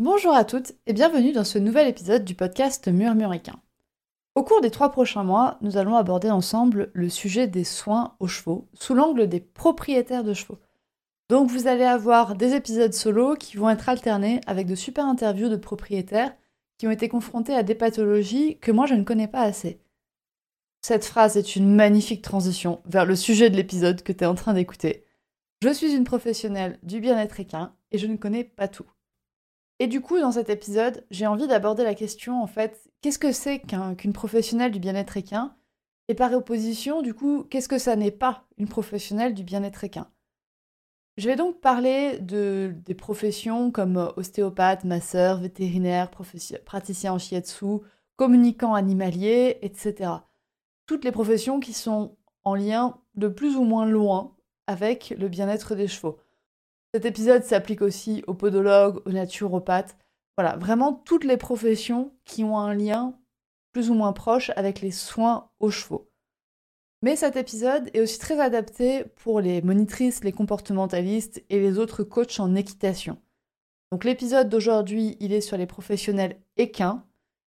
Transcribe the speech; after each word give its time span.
Bonjour 0.00 0.32
à 0.32 0.44
toutes 0.44 0.74
et 0.86 0.92
bienvenue 0.92 1.32
dans 1.32 1.42
ce 1.42 1.58
nouvel 1.58 1.88
épisode 1.88 2.24
du 2.24 2.36
podcast 2.36 2.86
Murmuréquin. 2.86 3.60
Au 4.36 4.44
cours 4.44 4.60
des 4.60 4.70
trois 4.70 4.92
prochains 4.92 5.24
mois, 5.24 5.58
nous 5.60 5.76
allons 5.76 5.96
aborder 5.96 6.30
ensemble 6.30 6.92
le 6.94 7.08
sujet 7.08 7.48
des 7.48 7.64
soins 7.64 8.14
aux 8.20 8.28
chevaux 8.28 8.68
sous 8.74 8.94
l'angle 8.94 9.28
des 9.28 9.40
propriétaires 9.40 10.22
de 10.22 10.34
chevaux. 10.34 10.60
Donc 11.28 11.50
vous 11.50 11.66
allez 11.66 11.82
avoir 11.82 12.36
des 12.36 12.54
épisodes 12.54 12.92
solo 12.92 13.34
qui 13.34 13.56
vont 13.56 13.70
être 13.70 13.88
alternés 13.88 14.40
avec 14.46 14.68
de 14.68 14.76
super 14.76 15.04
interviews 15.04 15.48
de 15.48 15.56
propriétaires 15.56 16.32
qui 16.78 16.86
ont 16.86 16.92
été 16.92 17.08
confrontés 17.08 17.56
à 17.56 17.64
des 17.64 17.74
pathologies 17.74 18.56
que 18.60 18.70
moi 18.70 18.86
je 18.86 18.94
ne 18.94 19.02
connais 19.02 19.26
pas 19.26 19.42
assez. 19.42 19.80
Cette 20.80 21.06
phrase 21.06 21.36
est 21.36 21.56
une 21.56 21.74
magnifique 21.74 22.22
transition 22.22 22.82
vers 22.86 23.04
le 23.04 23.16
sujet 23.16 23.50
de 23.50 23.56
l'épisode 23.56 24.04
que 24.04 24.12
tu 24.12 24.22
es 24.22 24.28
en 24.28 24.36
train 24.36 24.54
d'écouter. 24.54 25.04
Je 25.60 25.70
suis 25.70 25.92
une 25.92 26.04
professionnelle 26.04 26.78
du 26.84 27.00
bien-être 27.00 27.40
équin 27.40 27.74
et 27.90 27.98
je 27.98 28.06
ne 28.06 28.16
connais 28.16 28.44
pas 28.44 28.68
tout. 28.68 28.86
Et 29.80 29.86
du 29.86 30.00
coup, 30.00 30.18
dans 30.18 30.32
cet 30.32 30.50
épisode, 30.50 31.04
j'ai 31.10 31.26
envie 31.26 31.46
d'aborder 31.46 31.84
la 31.84 31.94
question 31.94 32.42
en 32.42 32.46
fait, 32.46 32.90
qu'est-ce 33.00 33.18
que 33.18 33.32
c'est 33.32 33.60
qu'une 33.60 34.12
professionnelle 34.12 34.72
du 34.72 34.80
bien-être 34.80 35.16
équin? 35.16 35.56
Et 36.08 36.14
par 36.14 36.32
opposition, 36.32 37.02
du 37.02 37.14
coup, 37.14 37.44
qu'est-ce 37.44 37.68
que 37.68 37.78
ça 37.78 37.94
n'est 37.94 38.10
pas 38.10 38.46
une 38.56 38.68
professionnelle 38.68 39.34
du 39.34 39.44
bien-être 39.44 39.84
équin? 39.84 40.10
Je 41.18 41.28
vais 41.28 41.36
donc 41.36 41.60
parler 41.60 42.18
de, 42.20 42.74
des 42.86 42.94
professions 42.94 43.72
comme 43.72 43.96
euh, 43.96 44.08
ostéopathe, 44.16 44.84
masseur, 44.84 45.38
vétérinaire, 45.38 46.10
praticien 46.10 47.12
en 47.12 47.18
shiatsu, 47.18 47.80
communicant 48.14 48.74
animalier, 48.74 49.58
etc. 49.62 50.12
Toutes 50.86 51.04
les 51.04 51.10
professions 51.10 51.58
qui 51.58 51.72
sont 51.72 52.16
en 52.44 52.54
lien 52.54 53.00
de 53.16 53.26
plus 53.26 53.56
ou 53.56 53.64
moins 53.64 53.84
loin 53.84 54.36
avec 54.68 55.12
le 55.18 55.28
bien-être 55.28 55.74
des 55.74 55.88
chevaux. 55.88 56.18
Cet 56.94 57.04
épisode 57.04 57.44
s'applique 57.44 57.82
aussi 57.82 58.24
aux 58.26 58.34
podologues, 58.34 59.02
aux 59.06 59.12
naturopathes, 59.12 59.96
voilà, 60.36 60.56
vraiment 60.56 60.92
toutes 60.92 61.24
les 61.24 61.36
professions 61.36 62.14
qui 62.24 62.44
ont 62.44 62.58
un 62.58 62.74
lien 62.74 63.18
plus 63.72 63.90
ou 63.90 63.94
moins 63.94 64.12
proche 64.12 64.50
avec 64.56 64.80
les 64.80 64.90
soins 64.90 65.50
aux 65.60 65.70
chevaux. 65.70 66.10
Mais 67.02 67.14
cet 67.14 67.36
épisode 67.36 67.90
est 67.94 68.00
aussi 68.00 68.18
très 68.18 68.40
adapté 68.40 69.04
pour 69.16 69.40
les 69.40 69.62
monitrices, 69.62 70.24
les 70.24 70.32
comportementalistes 70.32 71.44
et 71.48 71.60
les 71.60 71.78
autres 71.78 72.02
coachs 72.02 72.40
en 72.40 72.54
équitation. 72.54 73.18
Donc 73.92 74.04
l'épisode 74.04 74.48
d'aujourd'hui, 74.48 75.16
il 75.20 75.32
est 75.32 75.40
sur 75.40 75.56
les 75.56 75.66
professionnels 75.66 76.40
équins, 76.56 77.04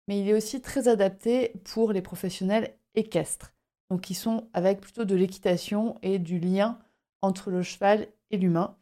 mais 0.06 0.20
il 0.20 0.28
est 0.28 0.34
aussi 0.34 0.60
très 0.60 0.88
adapté 0.88 1.52
pour 1.64 1.92
les 1.92 2.02
professionnels 2.02 2.76
équestres, 2.94 3.54
donc 3.90 4.02
qui 4.02 4.14
sont 4.14 4.48
avec 4.52 4.80
plutôt 4.80 5.04
de 5.04 5.14
l'équitation 5.14 5.96
et 6.02 6.18
du 6.18 6.38
lien 6.38 6.78
entre 7.22 7.50
le 7.50 7.62
cheval 7.62 8.08
et 8.30 8.36
l'humain. 8.36 8.76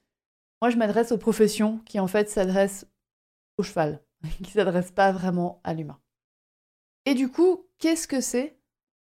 Moi, 0.63 0.71
je 0.71 0.77
m'adresse 0.77 1.13
aux 1.13 1.19
professions 1.19 1.79
qui 1.87 2.01
en 2.01 2.07
fait 2.07 2.31
s'adressent 2.31 2.87
au 3.59 3.63
cheval, 3.63 4.03
qui 4.37 4.43
ne 4.45 4.49
s'adressent 4.49 4.93
pas 4.93 5.13
vraiment 5.13 5.61
à 5.65 5.75
l'humain. 5.75 6.01
Et 7.05 7.15
du 7.15 7.31
coup, 7.31 7.67
qu'est-ce 7.79 8.09
que 8.09 8.21
c'est 8.21 8.59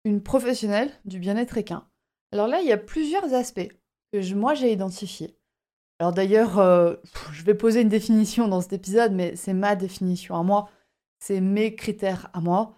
une 0.04 0.22
professionnelle 0.22 0.90
du 1.04 1.18
bien-être 1.18 1.56
équin? 1.56 1.88
Alors 2.32 2.48
là, 2.48 2.60
il 2.60 2.66
y 2.66 2.72
a 2.72 2.78
plusieurs 2.78 3.32
aspects 3.32 3.72
que 4.12 4.34
moi 4.34 4.54
j'ai 4.54 4.72
identifiés. 4.72 5.38
Alors 5.98 6.12
d'ailleurs, 6.12 6.58
euh, 6.58 6.96
je 7.32 7.42
vais 7.42 7.54
poser 7.54 7.80
une 7.80 7.88
définition 7.88 8.46
dans 8.46 8.60
cet 8.60 8.72
épisode, 8.72 9.12
mais 9.12 9.34
c'est 9.36 9.54
ma 9.54 9.74
définition 9.74 10.36
à 10.36 10.42
moi, 10.42 10.68
c'est 11.18 11.40
mes 11.40 11.74
critères 11.74 12.30
à 12.32 12.40
moi. 12.40 12.74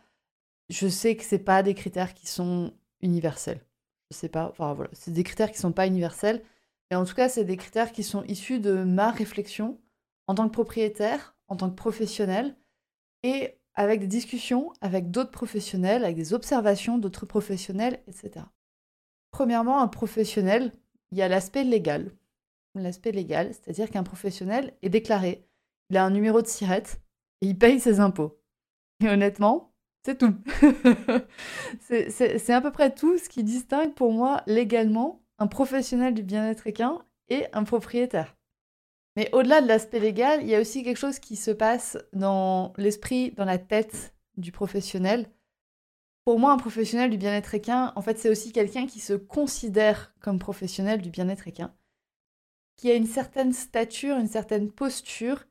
Je 0.71 0.89
sais 0.89 1.17
que 1.17 1.25
c'est 1.25 1.41
pas 1.41 1.63
des 1.63 1.75
critères 1.75 2.15
qui 2.15 2.27
sont 2.27 2.73
universels. 3.03 3.61
Je 4.11 4.17
sais 4.17 4.29
pas, 4.29 4.49
enfin 4.51 4.73
voilà, 4.73 4.91
c'est 4.93 5.13
des 5.13 5.23
critères 5.23 5.51
qui 5.53 5.59
sont 5.59 5.73
pas 5.73 5.87
universels, 5.87 6.43
mais 6.91 6.97
en 6.97 7.05
tout 7.05 7.15
cas, 7.15 7.29
c'est 7.29 7.45
des 7.45 7.57
critères 7.57 7.93
qui 7.93 8.03
sont 8.03 8.25
issus 8.25 8.59
de 8.59 8.83
ma 8.83 9.11
réflexion 9.11 9.81
en 10.27 10.35
tant 10.35 10.49
que 10.49 10.53
propriétaire, 10.53 11.37
en 11.49 11.57
tant 11.57 11.71
que 11.71 11.77
professionnel, 11.77 12.57
et 13.23 13.59
avec 13.75 14.01
des 14.01 14.07
discussions 14.07 14.73
avec 14.81 15.11
d'autres 15.11 15.31
professionnels, 15.31 16.05
avec 16.05 16.17
des 16.17 16.35
observations 16.35 16.99
d'autres 16.99 17.27
professionnels, 17.27 18.03
etc. 18.07 18.47
Premièrement, 19.31 19.81
un 19.81 19.89
professionnel, 19.89 20.73
il 21.13 21.19
y 21.19 21.23
a 21.23 21.29
l'aspect 21.29 21.65
légal. 21.65 22.13
L'aspect 22.75 23.13
légal, 23.13 23.53
c'est-à-dire 23.53 23.91
qu'un 23.91 24.03
professionnel 24.03 24.75
est 24.83 24.89
déclaré, 24.89 25.47
il 25.91 25.97
a 25.97 26.05
un 26.05 26.11
numéro 26.11 26.41
de 26.41 26.47
SIRET 26.47 26.85
et 27.41 27.49
il 27.49 27.59
paye 27.59 27.81
ses 27.81 27.99
impôts. 28.01 28.41
Et 29.03 29.09
honnêtement, 29.09 29.73
c'est 30.05 30.19
tout. 30.19 30.35
c'est 31.81 32.53
à 32.53 32.61
peu 32.61 32.71
près 32.71 32.95
tout 32.95 33.19
ce 33.19 33.29
qui 33.29 33.43
distingue 33.43 33.95
pour 33.95 34.13
moi 34.13 34.43
légalement 34.47 35.23
un 35.41 35.47
professionnel 35.47 36.15
du 36.15 36.23
bien-être 36.23 36.67
équin 36.67 37.05
et 37.29 37.47
un 37.53 37.65
propriétaire. 37.65 38.37
Mais 39.17 39.29
au-delà 39.33 39.61
de 39.61 39.67
l'aspect 39.67 39.99
légal, 39.99 40.43
il 40.43 40.49
y 40.49 40.55
a 40.55 40.61
aussi 40.61 40.85
quelque 40.85 40.99
chose 40.99 41.19
qui 41.19 41.35
se 41.35 41.51
passe 41.51 41.99
dans 42.13 42.73
l'esprit, 42.77 43.33
dans 43.33 43.45
la 43.45 43.59
tête 43.59 44.15
du 44.37 44.53
professionnel. 44.53 45.29
Pour 46.25 46.39
moi, 46.39 46.53
un 46.53 46.59
professionnel 46.59 47.11
du 47.11 47.17
bien-être 47.17 47.55
équin, 47.55 47.93
en 47.97 48.03
fait, 48.03 48.19
c'est 48.19 48.29
aussi 48.29 48.53
quelqu'un 48.53 48.87
qui 48.87 49.01
se 49.01 49.15
considère 49.15 50.15
comme 50.21 50.39
professionnel 50.39 51.01
du 51.01 51.11
bien-être 51.11 51.49
équin, 51.49 51.75
qui 52.77 52.91
a 52.91 52.95
une 52.95 53.07
certaine 53.07 53.53
stature, 53.53 54.17
une 54.17 54.29
certaine 54.29 54.71
posture, 54.71 55.47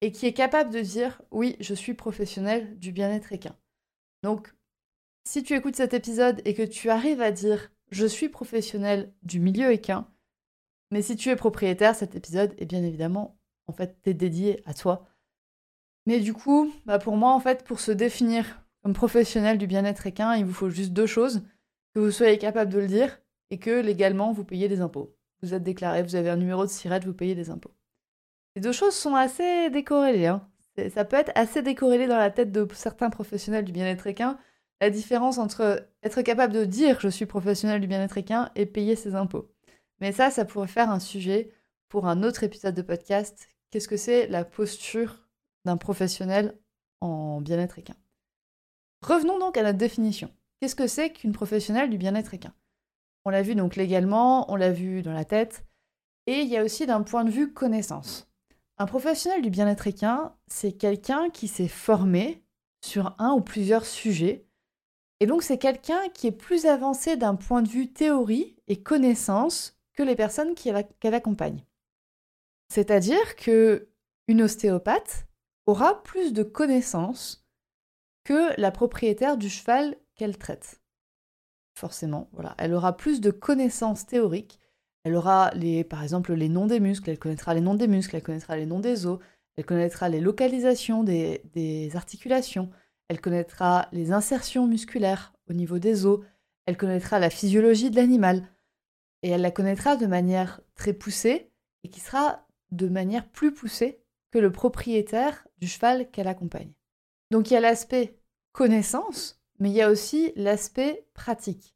et 0.00 0.12
qui 0.12 0.26
est 0.26 0.32
capable 0.32 0.70
de 0.70 0.80
dire 0.80 1.22
oui, 1.30 1.56
je 1.60 1.74
suis 1.74 1.94
professionnel 1.94 2.78
du 2.78 2.92
bien-être 2.92 3.32
équin. 3.32 3.56
Donc, 4.22 4.52
si 5.24 5.42
tu 5.42 5.54
écoutes 5.54 5.76
cet 5.76 5.94
épisode 5.94 6.42
et 6.44 6.54
que 6.54 6.62
tu 6.62 6.90
arrives 6.90 7.20
à 7.20 7.32
dire 7.32 7.70
je 7.90 8.06
suis 8.06 8.28
professionnel 8.28 9.12
du 9.22 9.40
milieu 9.40 9.70
équin, 9.72 10.08
mais 10.90 11.02
si 11.02 11.16
tu 11.16 11.28
es 11.28 11.36
propriétaire, 11.36 11.94
cet 11.94 12.14
épisode 12.14 12.54
est 12.58 12.66
bien 12.66 12.82
évidemment, 12.82 13.38
en 13.66 13.72
fait, 13.72 13.98
dédié 14.04 14.62
à 14.64 14.74
toi. 14.74 15.06
Mais 16.06 16.20
du 16.20 16.32
coup, 16.32 16.72
bah 16.86 16.98
pour 16.98 17.16
moi, 17.16 17.32
en 17.32 17.40
fait, 17.40 17.64
pour 17.64 17.80
se 17.80 17.92
définir 17.92 18.62
comme 18.82 18.94
professionnel 18.94 19.58
du 19.58 19.66
bien-être 19.66 20.06
équin, 20.06 20.34
il 20.36 20.44
vous 20.44 20.54
faut 20.54 20.70
juste 20.70 20.92
deux 20.92 21.06
choses. 21.06 21.42
Que 21.94 22.00
vous 22.00 22.10
soyez 22.10 22.38
capable 22.38 22.72
de 22.72 22.78
le 22.78 22.86
dire 22.86 23.20
et 23.50 23.58
que 23.58 23.80
légalement, 23.80 24.32
vous 24.32 24.44
payez 24.44 24.68
des 24.68 24.80
impôts. 24.80 25.14
Vous 25.42 25.54
êtes 25.54 25.62
déclaré, 25.62 26.02
vous 26.02 26.16
avez 26.16 26.30
un 26.30 26.36
numéro 26.36 26.64
de 26.64 26.70
SIRET, 26.70 27.00
vous 27.00 27.14
payez 27.14 27.34
des 27.34 27.50
impôts. 27.50 27.74
Les 28.56 28.62
deux 28.62 28.72
choses 28.72 28.94
sont 28.94 29.14
assez 29.14 29.70
décorrélées. 29.70 30.26
Hein. 30.26 30.48
Ça 30.94 31.04
peut 31.04 31.16
être 31.16 31.32
assez 31.34 31.62
décorrélé 31.62 32.06
dans 32.06 32.16
la 32.16 32.30
tête 32.30 32.52
de 32.52 32.66
certains 32.72 33.10
professionnels 33.10 33.64
du 33.64 33.72
bien-être 33.72 34.06
équin, 34.06 34.38
la 34.80 34.90
différence 34.90 35.38
entre 35.38 35.88
être 36.02 36.22
capable 36.22 36.52
de 36.52 36.64
dire 36.64 37.00
je 37.00 37.08
suis 37.08 37.26
professionnel 37.26 37.80
du 37.80 37.86
bien-être 37.86 38.18
équin 38.18 38.50
et 38.54 38.66
payer 38.66 38.96
ses 38.96 39.14
impôts. 39.14 39.50
Mais 40.00 40.12
ça, 40.12 40.30
ça 40.30 40.44
pourrait 40.44 40.68
faire 40.68 40.90
un 40.90 41.00
sujet 41.00 41.52
pour 41.88 42.06
un 42.06 42.22
autre 42.22 42.44
épisode 42.44 42.74
de 42.74 42.82
podcast. 42.82 43.48
Qu'est-ce 43.70 43.88
que 43.88 43.96
c'est 43.96 44.26
la 44.28 44.44
posture 44.44 45.26
d'un 45.64 45.76
professionnel 45.76 46.58
en 47.00 47.40
bien-être 47.40 47.78
équin 47.78 47.96
Revenons 49.02 49.38
donc 49.38 49.56
à 49.56 49.62
notre 49.62 49.78
définition. 49.78 50.30
Qu'est-ce 50.60 50.74
que 50.74 50.86
c'est 50.86 51.12
qu'une 51.12 51.32
professionnelle 51.32 51.90
du 51.90 51.98
bien-être 51.98 52.34
équin 52.34 52.52
On 53.24 53.30
l'a 53.30 53.42
vu 53.42 53.54
donc 53.54 53.76
légalement, 53.76 54.50
on 54.50 54.56
l'a 54.56 54.72
vu 54.72 55.02
dans 55.02 55.12
la 55.12 55.24
tête, 55.24 55.64
et 56.26 56.40
il 56.40 56.48
y 56.48 56.56
a 56.56 56.64
aussi 56.64 56.84
d'un 56.86 57.02
point 57.02 57.24
de 57.24 57.30
vue 57.30 57.52
connaissance. 57.52 58.28
Un 58.76 58.86
professionnel 58.86 59.42
du 59.42 59.50
bien-être 59.50 59.86
équin, 59.86 60.34
c'est 60.46 60.72
quelqu'un 60.72 61.30
qui 61.30 61.48
s'est 61.48 61.68
formé 61.68 62.44
sur 62.84 63.14
un 63.18 63.32
ou 63.32 63.40
plusieurs 63.40 63.84
sujets, 63.84 64.47
et 65.20 65.26
donc 65.26 65.42
c'est 65.42 65.58
quelqu'un 65.58 66.08
qui 66.14 66.26
est 66.26 66.32
plus 66.32 66.66
avancé 66.66 67.16
d'un 67.16 67.34
point 67.34 67.62
de 67.62 67.68
vue 67.68 67.92
théorie 67.92 68.56
et 68.68 68.82
connaissance 68.82 69.76
que 69.94 70.02
les 70.02 70.14
personnes 70.14 70.54
qu'elle 70.54 71.14
accompagne. 71.14 71.64
C'est-à-dire 72.68 73.36
que 73.36 73.88
une 74.28 74.42
ostéopathe 74.42 75.26
aura 75.66 76.02
plus 76.02 76.32
de 76.32 76.42
connaissances 76.42 77.44
que 78.24 78.58
la 78.60 78.70
propriétaire 78.70 79.36
du 79.36 79.48
cheval 79.48 79.96
qu'elle 80.14 80.38
traite. 80.38 80.80
Forcément, 81.74 82.28
voilà, 82.32 82.54
elle 82.58 82.74
aura 82.74 82.96
plus 82.96 83.20
de 83.20 83.30
connaissances 83.30 84.06
théoriques. 84.06 84.60
Elle 85.04 85.14
aura 85.14 85.50
les, 85.54 85.84
par 85.84 86.02
exemple 86.02 86.34
les 86.34 86.48
noms 86.48 86.66
des 86.66 86.80
muscles, 86.80 87.08
elle 87.08 87.18
connaîtra 87.18 87.54
les 87.54 87.60
noms 87.60 87.74
des 87.74 87.88
muscles, 87.88 88.16
elle 88.16 88.22
connaîtra 88.22 88.56
les 88.56 88.66
noms 88.66 88.80
des 88.80 89.06
os, 89.06 89.18
elle 89.56 89.64
connaîtra 89.64 90.08
les 90.08 90.20
localisations 90.20 91.04
des, 91.04 91.42
des 91.54 91.96
articulations, 91.96 92.70
elle 93.08 93.20
connaîtra 93.20 93.88
les 93.92 94.12
insertions 94.12 94.66
musculaires 94.66 95.32
au 95.48 95.54
niveau 95.54 95.78
des 95.78 96.06
os, 96.06 96.20
elle 96.66 96.76
connaîtra 96.76 97.18
la 97.18 97.30
physiologie 97.30 97.90
de 97.90 97.96
l'animal 97.96 98.46
et 99.22 99.30
elle 99.30 99.40
la 99.40 99.50
connaîtra 99.50 99.96
de 99.96 100.06
manière 100.06 100.60
très 100.74 100.92
poussée 100.92 101.50
et 101.82 101.88
qui 101.88 102.00
sera 102.00 102.46
de 102.70 102.88
manière 102.88 103.28
plus 103.28 103.52
poussée 103.52 104.02
que 104.30 104.38
le 104.38 104.52
propriétaire 104.52 105.46
du 105.58 105.66
cheval 105.66 106.10
qu'elle 106.10 106.28
accompagne. 106.28 106.72
Donc 107.30 107.50
il 107.50 107.54
y 107.54 107.56
a 107.56 107.60
l'aspect 107.60 108.18
connaissance, 108.52 109.40
mais 109.58 109.70
il 109.70 109.76
y 109.76 109.82
a 109.82 109.90
aussi 109.90 110.32
l'aspect 110.36 111.06
pratique. 111.14 111.74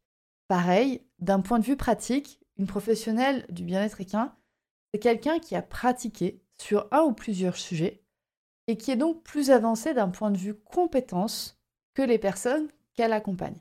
Pareil, 0.49 1.03
d'un 1.19 1.41
point 1.41 1.59
de 1.59 1.65
vue 1.65 1.77
pratique, 1.77 2.41
une 2.59 2.67
professionnelle 2.67 3.47
du 3.49 3.65
bien-être 3.65 4.01
équin, 4.01 4.35
c'est 4.93 5.01
quelqu'un 5.01 5.39
qui 5.39 5.57
a 5.57 5.63
pratiqué 5.63 6.43
sur 6.61 6.87
un 6.93 7.03
ou 7.03 7.13
plusieurs 7.13 7.57
sujets 7.57 8.02
et 8.73 8.77
qui 8.79 8.91
est 8.91 8.97
donc 8.97 9.23
plus 9.23 9.51
avancé 9.51 9.93
d'un 9.93 10.09
point 10.09 10.31
de 10.31 10.39
vue 10.39 10.55
compétence 10.55 11.61
que 11.93 12.01
les 12.01 12.17
personnes 12.17 12.69
qu'elle 12.95 13.13
accompagne. 13.13 13.61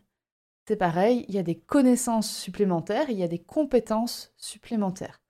C'est 0.65 0.77
pareil, 0.77 1.25
il 1.27 1.35
y 1.35 1.37
a 1.37 1.43
des 1.43 1.59
connaissances 1.59 2.33
supplémentaires, 2.33 3.09
il 3.09 3.17
y 3.17 3.23
a 3.23 3.27
des 3.27 3.43
compétences 3.43 4.33
supplémentaires. 4.37 5.21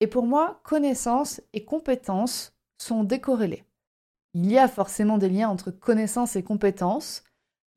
Et 0.00 0.08
pour 0.08 0.26
moi, 0.26 0.60
connaissances 0.62 1.40
et 1.54 1.64
compétences 1.64 2.52
sont 2.76 3.02
décorrélées. 3.02 3.64
Il 4.34 4.44
y 4.44 4.58
a 4.58 4.68
forcément 4.68 5.16
des 5.16 5.30
liens 5.30 5.48
entre 5.48 5.70
connaissances 5.70 6.36
et 6.36 6.42
compétences, 6.42 7.24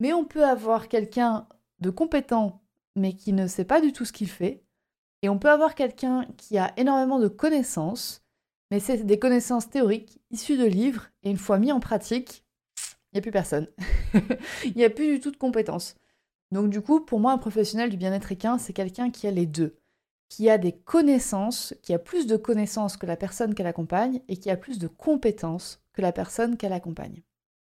mais 0.01 0.11
on 0.11 0.25
peut 0.25 0.43
avoir 0.43 0.89
quelqu'un 0.89 1.47
de 1.79 1.89
compétent 1.91 2.61
mais 2.97 3.13
qui 3.13 3.31
ne 3.31 3.47
sait 3.47 3.63
pas 3.63 3.79
du 3.79 3.93
tout 3.93 4.03
ce 4.03 4.11
qu'il 4.11 4.29
fait, 4.29 4.65
et 5.21 5.29
on 5.29 5.39
peut 5.39 5.51
avoir 5.51 5.75
quelqu'un 5.75 6.25
qui 6.35 6.57
a 6.57 6.73
énormément 6.75 7.19
de 7.19 7.29
connaissances, 7.29 8.26
mais 8.71 8.79
c'est 8.79 9.05
des 9.05 9.19
connaissances 9.19 9.69
théoriques 9.69 10.19
issues 10.31 10.57
de 10.57 10.65
livres, 10.65 11.07
et 11.23 11.29
une 11.29 11.37
fois 11.37 11.59
mis 11.59 11.71
en 11.71 11.79
pratique, 11.79 12.43
il 13.11 13.15
n'y 13.15 13.19
a 13.19 13.21
plus 13.21 13.31
personne. 13.31 13.67
il 14.65 14.73
n'y 14.75 14.83
a 14.83 14.89
plus 14.89 15.07
du 15.07 15.19
tout 15.19 15.31
de 15.31 15.37
compétences. 15.37 15.95
Donc 16.51 16.69
du 16.69 16.81
coup, 16.81 16.99
pour 17.01 17.19
moi, 17.19 17.31
un 17.31 17.37
professionnel 17.37 17.89
du 17.89 17.97
bien-être 17.97 18.31
équin, 18.31 18.57
c'est 18.57 18.73
quelqu'un 18.73 19.09
qui 19.09 19.27
a 19.27 19.31
les 19.31 19.45
deux, 19.45 19.77
qui 20.29 20.49
a 20.49 20.57
des 20.57 20.73
connaissances, 20.73 21.73
qui 21.81 21.93
a 21.93 21.99
plus 21.99 22.27
de 22.27 22.37
connaissances 22.37 22.97
que 22.97 23.05
la 23.05 23.17
personne 23.17 23.53
qu'elle 23.53 23.67
accompagne, 23.67 24.21
et 24.27 24.37
qui 24.37 24.49
a 24.49 24.57
plus 24.57 24.79
de 24.79 24.87
compétences 24.87 25.81
que 25.93 26.01
la 26.01 26.11
personne 26.11 26.57
qu'elle 26.57 26.73
accompagne. 26.73 27.23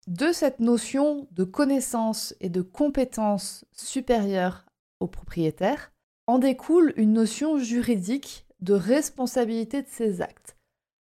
De 0.06 0.32
cette 0.32 0.61
notion 0.61 1.29
de 1.32 1.44
connaissance 1.44 2.35
et 2.40 2.49
de 2.49 2.62
compétences 2.62 3.67
supérieures 3.73 4.64
au 5.00 5.06
propriétaire, 5.06 5.93
en 6.26 6.38
découle 6.38 6.93
une 6.96 7.12
notion 7.12 7.58
juridique 7.58 8.46
de 8.61 8.75
responsabilité 8.75 9.82
de 9.82 9.88
ses 9.88 10.20
actes. 10.20 10.57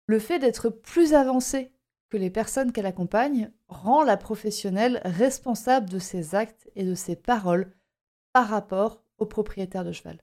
Le 0.09 0.17
fait 0.17 0.39
d'être 0.39 0.71
plus 0.71 1.13
avancé 1.13 1.71
que 2.09 2.17
les 2.17 2.31
personnes 2.31 2.71
qu'elle 2.71 2.88
accompagne 2.88 3.51
rend 3.67 4.03
la 4.03 4.17
professionnelle 4.17 5.03
responsable 5.06 5.88
de 5.88 6.00
ses 6.00 6.33
actes 6.33 6.67
et 6.75 6.83
de 6.83 6.95
ses 6.95 7.15
paroles 7.15 7.75
par 8.33 8.47
rapport 8.47 9.03
au 9.19 9.27
propriétaire 9.27 9.85
de 9.85 9.91
cheval. 9.91 10.17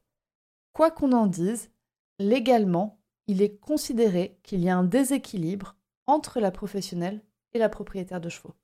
Quoi 0.73 0.91
qu'on 0.91 1.13
en 1.13 1.29
dise, 1.29 1.71
légalement, 2.19 2.99
il 3.29 3.43
est 3.43 3.59
considéré 3.59 4.41
qu'il 4.43 4.59
y 4.59 4.69
a 4.69 4.77
un 4.77 4.83
déséquilibre 4.83 5.77
entre 6.09 6.41
la 6.41 6.51
professionnelle 6.51 7.23
et 7.53 7.61
la 7.61 7.69
propriétaire 7.69 8.21
de 8.21 8.29
chevaux. 8.29 8.57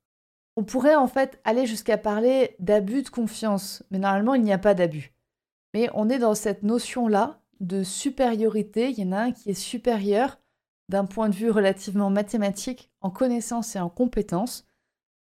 On 0.57 0.65
pourrait 0.65 0.97
en 0.97 1.07
fait 1.07 1.41
aller 1.45 1.67
jusqu'à 1.67 1.99
parler 1.99 2.57
d'abus 2.59 3.03
de 3.03 3.11
confiance, 3.11 3.85
mais 3.93 4.01
normalement 4.01 4.35
il 4.35 4.43
n'y 4.43 4.53
a 4.53 4.59
pas 4.59 4.75
d'abus. 4.75 5.15
Mais 5.73 5.89
on 5.95 6.09
est 6.09 6.19
dans 6.19 6.35
cette 6.35 6.65
notion-là 6.65 7.41
de 7.61 7.85
supériorité, 7.85 8.91
il 8.91 8.99
y 8.99 9.05
en 9.05 9.13
a 9.13 9.21
un 9.21 9.31
qui 9.31 9.51
est 9.51 9.55
supérieur 9.55 10.42
d'un 10.89 11.05
point 11.05 11.29
de 11.29 11.35
vue 11.35 11.51
relativement 11.51 12.11
mathématique, 12.11 12.91
en 13.01 13.11
connaissance 13.11 13.77
et 13.77 13.81
en 13.81 13.89
compétence, 13.89 14.67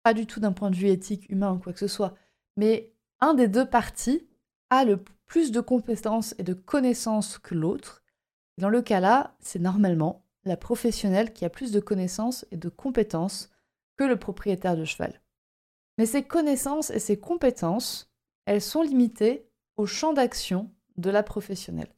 pas 0.03 0.13
du 0.13 0.27
tout 0.27 0.39
d'un 0.39 0.51
point 0.51 0.69
de 0.69 0.75
vue 0.75 0.89
éthique, 0.89 1.29
humain 1.29 1.53
ou 1.53 1.57
quoi 1.59 1.73
que 1.73 1.79
ce 1.79 1.87
soit, 1.87 2.15
mais 2.57 2.93
un 3.19 3.33
des 3.33 3.47
deux 3.47 3.65
parties 3.65 4.27
a 4.69 4.85
le 4.85 5.03
plus 5.25 5.51
de 5.51 5.61
compétences 5.61 6.35
et 6.37 6.43
de 6.43 6.53
connaissances 6.53 7.37
que 7.39 7.55
l'autre. 7.55 8.03
Dans 8.57 8.69
le 8.69 8.81
cas-là, 8.81 9.35
c'est 9.39 9.59
normalement 9.59 10.23
la 10.43 10.57
professionnelle 10.57 11.33
qui 11.33 11.45
a 11.45 11.49
plus 11.49 11.71
de 11.71 11.79
connaissances 11.79 12.45
et 12.51 12.57
de 12.57 12.69
compétences 12.69 13.49
que 13.97 14.03
le 14.03 14.17
propriétaire 14.17 14.77
de 14.77 14.85
cheval. 14.85 15.21
Mais 15.97 16.05
ces 16.05 16.23
connaissances 16.23 16.89
et 16.91 16.99
ces 16.99 17.17
compétences, 17.17 18.11
elles 18.45 18.61
sont 18.61 18.81
limitées 18.81 19.49
au 19.77 19.85
champ 19.85 20.13
d'action 20.13 20.71
de 20.97 21.09
la 21.09 21.23
professionnelle. 21.23 21.94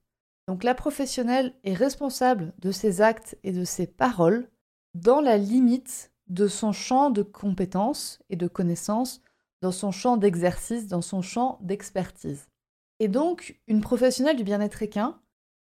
Donc 0.48 0.64
la 0.64 0.74
professionnelle 0.74 1.54
est 1.64 1.74
responsable 1.74 2.54
de 2.60 2.72
ses 2.72 3.02
actes 3.02 3.38
et 3.44 3.52
de 3.52 3.66
ses 3.66 3.86
paroles 3.86 4.50
dans 4.94 5.20
la 5.20 5.38
limite 5.38 6.12
de 6.28 6.48
son 6.48 6.72
champ 6.72 7.10
de 7.10 7.22
compétences 7.22 8.20
et 8.30 8.36
de 8.36 8.48
connaissances, 8.48 9.22
dans 9.62 9.72
son 9.72 9.92
champ 9.92 10.18
d'exercice, 10.18 10.88
dans 10.88 11.02
son 11.02 11.22
champ 11.22 11.60
d'expertise. 11.62 12.48
Et 13.00 13.08
donc, 13.08 13.60
une 13.68 13.82
professionnelle 13.82 14.36
du 14.36 14.44
bien-être 14.44 14.82
équin, 14.84 15.20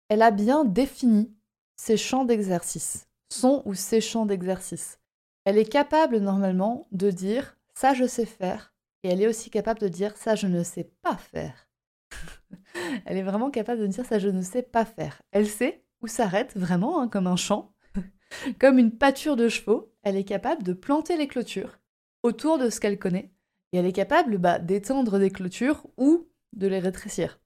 elle 0.08 0.23
a 0.23 0.31
bien 0.31 0.64
défini 0.64 1.32
ses 1.76 1.96
champs 1.96 2.25
d'exercice, 2.25 3.08
son 3.32 3.62
ou 3.64 3.75
ses 3.75 4.00
champs 4.00 4.26
d'exercice. 4.26 4.99
Elle 5.44 5.58
est 5.58 5.69
capable 5.69 6.19
normalement 6.19 6.87
de 6.93 7.11
dire 7.11 7.56
ça 7.75 7.94
je 7.94 8.06
sais 8.06 8.26
faire 8.26 8.75
et 9.02 9.08
elle 9.08 9.23
est 9.23 9.29
aussi 9.29 9.50
capable 9.50 9.81
de 9.81 9.88
dire 9.88 10.17
ça 10.17 10.34
je 10.34 10.46
ne 10.46 10.62
sais 10.62 10.93
pas 11.02 11.17
faire. 11.17 11.67
elle 13.06 13.17
est 13.17 13.23
vraiment 13.23 13.50
capable 13.50 13.81
de 13.81 13.87
dire 13.87 14.05
ça 14.05 14.19
je 14.19 14.29
ne 14.29 14.43
sais 14.43 14.62
pas 14.62 14.85
faire. 14.85 15.23
Elle 15.31 15.49
sait 15.49 15.85
où 16.03 16.06
s'arrête 16.06 16.53
vraiment 16.56 17.00
hein, 17.00 17.09
comme 17.09 17.26
un 17.26 17.37
champ, 17.37 17.75
comme 18.59 18.79
une 18.79 18.97
pâture 18.97 19.37
de 19.37 19.49
chevaux. 19.49 19.93
Elle 20.03 20.17
est 20.17 20.25
capable 20.25 20.62
de 20.62 20.73
planter 20.73 21.17
les 21.17 21.29
clôtures 21.29 21.79
autour 22.23 22.59
de 22.59 22.70
ce 22.70 22.81
qu'elle 22.81 22.99
connaît 22.99 23.32
et 23.73 23.79
elle 23.79 23.87
est 23.87 23.93
capable 23.93 24.38
bah, 24.38 24.59
d'étendre 24.59 25.19
des 25.19 25.31
clôtures 25.31 25.87
ou 25.97 26.29
de 26.53 26.67
les 26.67 26.79
rétrécir. 26.79 27.41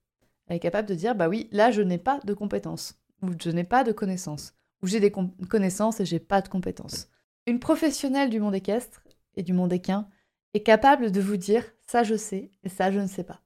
Elle 0.47 0.57
est 0.57 0.61
capable 0.61 0.87
de 0.87 0.95
dire 0.95 1.15
bah 1.15 1.29
oui 1.29 1.49
là 1.51 1.71
je 1.71 1.81
n'ai 1.81 1.97
pas 1.97 2.19
de 2.23 2.33
compétences 2.33 3.01
ou 3.21 3.29
je 3.39 3.49
n'ai 3.49 3.63
pas 3.63 3.83
de 3.83 3.91
connaissances 3.91 4.53
ou 4.81 4.87
j'ai 4.87 4.99
des 4.99 5.11
connaissances 5.49 5.99
et 5.99 6.05
j'ai 6.05 6.19
pas 6.19 6.41
de 6.41 6.49
compétences. 6.49 7.09
Une 7.45 7.59
professionnelle 7.59 8.29
du 8.29 8.39
monde 8.39 8.55
équestre 8.55 9.03
et 9.35 9.43
du 9.43 9.53
monde 9.53 9.73
équin 9.73 10.07
est 10.53 10.63
capable 10.63 11.11
de 11.11 11.21
vous 11.21 11.37
dire 11.37 11.63
ça 11.85 12.03
je 12.03 12.15
sais 12.15 12.51
et 12.63 12.69
ça 12.69 12.91
je 12.91 12.99
ne 12.99 13.07
sais 13.07 13.23
pas. 13.23 13.41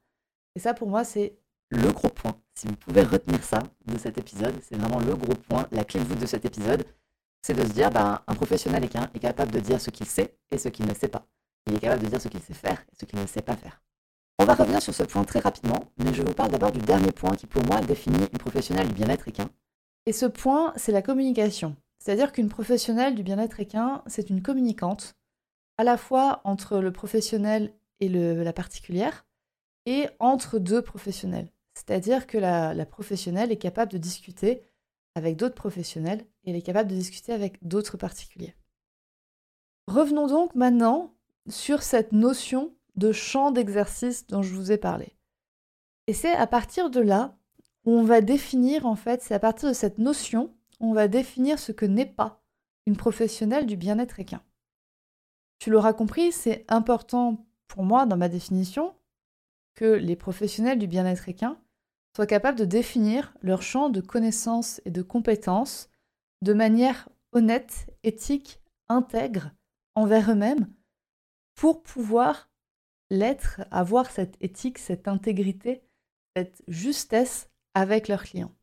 Et 0.55 0.59
ça 0.59 0.73
pour 0.73 0.89
moi 0.89 1.03
c'est 1.03 1.37
le 1.71 1.91
gros 1.91 2.09
point. 2.09 2.37
Si 2.53 2.67
vous 2.67 2.75
pouvez 2.75 3.01
retenir 3.01 3.43
ça 3.43 3.59
de 3.85 3.97
cet 3.97 4.17
épisode, 4.17 4.53
c'est 4.61 4.75
vraiment 4.75 4.99
le 4.99 5.15
gros 5.15 5.35
point, 5.35 5.67
la 5.71 5.85
clé 5.85 6.01
de 6.01 6.05
voûte 6.05 6.19
de 6.19 6.25
cet 6.25 6.43
épisode, 6.45 6.83
c'est 7.41 7.53
de 7.53 7.63
se 7.63 7.71
dire 7.71 7.89
bah, 7.89 8.23
un 8.27 8.35
professionnel 8.35 8.83
équin 8.83 9.09
est 9.13 9.19
capable 9.19 9.51
de 9.51 9.59
dire 9.59 9.79
ce 9.79 9.89
qu'il 9.89 10.05
sait 10.05 10.35
et 10.51 10.57
ce 10.57 10.69
qu'il 10.69 10.85
ne 10.85 10.93
sait 10.93 11.07
pas. 11.07 11.25
Il 11.67 11.75
est 11.75 11.79
capable 11.79 12.03
de 12.03 12.09
dire 12.09 12.21
ce 12.21 12.27
qu'il 12.27 12.41
sait 12.41 12.53
faire 12.53 12.81
et 12.91 12.95
ce 12.99 13.05
qu'il 13.05 13.19
ne 13.19 13.25
sait 13.25 13.41
pas 13.41 13.55
faire. 13.55 13.81
On 14.37 14.45
va 14.45 14.55
revenir 14.55 14.81
sur 14.81 14.93
ce 14.93 15.03
point 15.03 15.23
très 15.23 15.39
rapidement, 15.39 15.91
mais 15.97 16.13
je 16.13 16.23
vous 16.23 16.33
parle 16.33 16.51
d'abord 16.51 16.71
du 16.71 16.79
dernier 16.79 17.11
point 17.11 17.35
qui 17.35 17.47
pour 17.47 17.63
moi 17.65 17.79
définit 17.81 18.25
une 18.31 18.37
professionnelle 18.37 18.87
du 18.87 18.93
bien-être 18.93 19.27
équin. 19.27 19.49
Et 20.05 20.13
ce 20.13 20.25
point, 20.25 20.73
c'est 20.75 20.91
la 20.91 21.01
communication. 21.01 21.75
C'est-à-dire 21.99 22.31
qu'une 22.31 22.49
professionnelle 22.49 23.15
du 23.15 23.21
bien-être 23.21 23.59
équin, 23.59 24.01
c'est 24.07 24.29
une 24.31 24.41
communicante, 24.41 25.15
à 25.77 25.83
la 25.83 25.95
fois 25.95 26.41
entre 26.43 26.79
le 26.79 26.91
professionnel 26.91 27.71
et 27.99 28.09
la 28.09 28.53
particulière, 28.53 29.25
et 29.85 30.07
entre 30.19 30.59
deux 30.59 30.81
professionnels. 30.81 31.51
C'est-à-dire 31.73 32.27
que 32.27 32.37
la, 32.37 32.85
professionnelle 32.85 33.51
est 33.51 33.57
capable 33.57 33.91
de 33.91 33.97
discuter 33.97 34.63
avec 35.15 35.37
d'autres 35.37 35.55
professionnels 35.55 36.25
et 36.43 36.51
elle 36.51 36.55
est 36.55 36.61
capable 36.61 36.89
de 36.89 36.95
discuter 36.95 37.33
avec 37.33 37.57
d'autres 37.65 37.97
particuliers. 37.97 38.55
Revenons 39.87 40.27
donc 40.27 40.55
maintenant 40.55 41.13
sur 41.49 41.81
cette 41.83 42.11
notion 42.11 42.73
de 42.95 43.11
champ 43.11 43.51
d'exercice 43.51 44.27
dont 44.27 44.41
je 44.41 44.53
vous 44.53 44.71
ai 44.71 44.77
parlé. 44.77 45.15
Et 46.07 46.13
c'est 46.13 46.33
à 46.33 46.47
partir 46.47 46.89
de 46.89 46.99
là 46.99 47.37
où 47.85 47.91
on 47.91 48.03
va 48.03 48.21
définir, 48.21 48.85
en 48.85 48.95
fait, 48.95 49.21
c'est 49.21 49.33
à 49.33 49.39
partir 49.39 49.69
de 49.69 49.73
cette 49.73 49.97
notion 49.97 50.53
on 50.81 50.93
va 50.93 51.07
définir 51.07 51.59
ce 51.59 51.71
que 51.71 51.85
n'est 51.85 52.05
pas 52.07 52.41
une 52.87 52.97
professionnelle 52.97 53.67
du 53.67 53.77
bien-être 53.77 54.19
équin. 54.19 54.41
Tu 55.59 55.69
l'auras 55.69 55.93
compris, 55.93 56.31
c'est 56.31 56.65
important 56.67 57.45
pour 57.67 57.83
moi 57.83 58.07
dans 58.07 58.17
ma 58.17 58.29
définition 58.29 58.95
que 59.75 59.85
les 59.85 60.15
professionnels 60.15 60.79
du 60.79 60.87
bien-être 60.87 61.29
équin 61.29 61.59
soient 62.15 62.27
capables 62.27 62.59
de 62.59 62.65
définir 62.65 63.33
leur 63.41 63.61
champ 63.61 63.89
de 63.89 64.01
connaissances 64.01 64.81
et 64.85 64.91
de 64.91 65.01
compétences 65.01 65.89
de 66.41 66.53
manière 66.53 67.09
honnête, 67.31 67.87
éthique, 68.03 68.59
intègre 68.89 69.51
envers 69.95 70.31
eux-mêmes 70.31 70.67
pour 71.55 71.83
pouvoir 71.83 72.49
l'être, 73.09 73.61
avoir 73.71 74.09
cette 74.09 74.35
éthique, 74.41 74.77
cette 74.77 75.07
intégrité, 75.07 75.83
cette 76.35 76.63
justesse 76.67 77.49
avec 77.73 78.07
leurs 78.07 78.23
clients. 78.23 78.53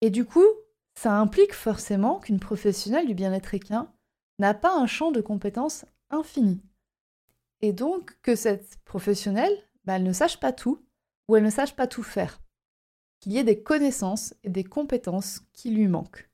Et 0.00 0.10
du 0.10 0.24
coup, 0.24 0.46
ça 0.94 1.18
implique 1.18 1.54
forcément 1.54 2.18
qu'une 2.18 2.40
professionnelle 2.40 3.06
du 3.06 3.14
bien-être 3.14 3.54
équin 3.54 3.92
n'a 4.38 4.54
pas 4.54 4.76
un 4.76 4.86
champ 4.86 5.12
de 5.12 5.20
compétences 5.20 5.84
infini. 6.10 6.60
Et 7.60 7.72
donc 7.72 8.18
que 8.22 8.34
cette 8.34 8.78
professionnelle, 8.84 9.56
bah, 9.84 9.96
elle 9.96 10.04
ne 10.04 10.12
sache 10.12 10.38
pas 10.38 10.52
tout 10.52 10.84
ou 11.28 11.36
elle 11.36 11.44
ne 11.44 11.50
sache 11.50 11.74
pas 11.74 11.86
tout 11.86 12.02
faire. 12.02 12.40
Qu'il 13.20 13.32
y 13.32 13.38
ait 13.38 13.44
des 13.44 13.62
connaissances 13.62 14.34
et 14.42 14.50
des 14.50 14.64
compétences 14.64 15.42
qui 15.52 15.70
lui 15.70 15.86
manquent. 15.86 16.28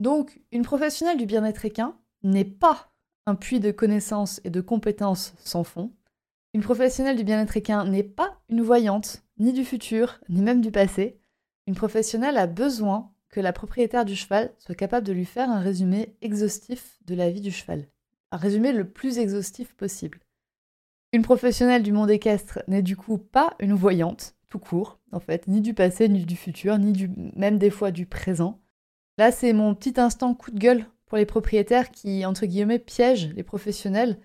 Donc 0.00 0.40
une 0.52 0.62
professionnelle 0.62 1.18
du 1.18 1.26
bien-être 1.26 1.64
équin 1.64 1.98
n'est 2.22 2.44
pas 2.44 2.90
un 3.26 3.34
puits 3.34 3.60
de 3.60 3.70
connaissances 3.70 4.40
et 4.44 4.50
de 4.50 4.60
compétences 4.60 5.34
sans 5.44 5.64
fond. 5.64 5.92
Une 6.54 6.62
professionnelle 6.62 7.16
du 7.16 7.24
bien-être 7.24 7.56
équin 7.56 7.84
n'est 7.84 8.02
pas 8.02 8.40
une 8.48 8.62
voyante, 8.62 9.22
ni 9.38 9.52
du 9.52 9.64
futur, 9.64 10.20
ni 10.28 10.42
même 10.42 10.60
du 10.60 10.72
passé. 10.72 11.20
Une 11.66 11.76
professionnelle 11.76 12.38
a 12.38 12.46
besoin 12.46 13.12
que 13.28 13.40
la 13.40 13.52
propriétaire 13.52 14.04
du 14.04 14.16
cheval 14.16 14.52
soit 14.58 14.74
capable 14.74 15.06
de 15.06 15.12
lui 15.12 15.24
faire 15.24 15.48
un 15.48 15.60
résumé 15.60 16.16
exhaustif 16.20 16.98
de 17.06 17.14
la 17.14 17.30
vie 17.30 17.40
du 17.40 17.52
cheval. 17.52 17.86
Un 18.32 18.36
résumé 18.36 18.72
le 18.72 18.88
plus 18.88 19.18
exhaustif 19.18 19.74
possible. 19.74 20.18
Une 21.12 21.22
professionnelle 21.22 21.82
du 21.82 21.92
monde 21.92 22.10
équestre 22.10 22.60
n'est 22.68 22.82
du 22.82 22.96
coup 22.96 23.18
pas 23.18 23.54
une 23.58 23.74
voyante, 23.74 24.36
tout 24.48 24.60
court, 24.60 25.00
en 25.10 25.18
fait, 25.18 25.48
ni 25.48 25.60
du 25.60 25.74
passé, 25.74 26.08
ni 26.08 26.24
du 26.24 26.36
futur, 26.36 26.78
ni 26.78 27.08
même 27.34 27.58
des 27.58 27.70
fois 27.70 27.90
du 27.90 28.06
présent. 28.06 28.60
Là, 29.18 29.32
c'est 29.32 29.52
mon 29.52 29.74
petit 29.74 30.00
instant 30.00 30.34
coup 30.34 30.52
de 30.52 30.58
gueule 30.58 30.86
pour 31.06 31.18
les 31.18 31.26
propriétaires 31.26 31.90
qui, 31.90 32.24
entre 32.24 32.46
guillemets, 32.46 32.78
piègent 32.78 33.32
les 33.34 33.42
professionnels 33.42 34.18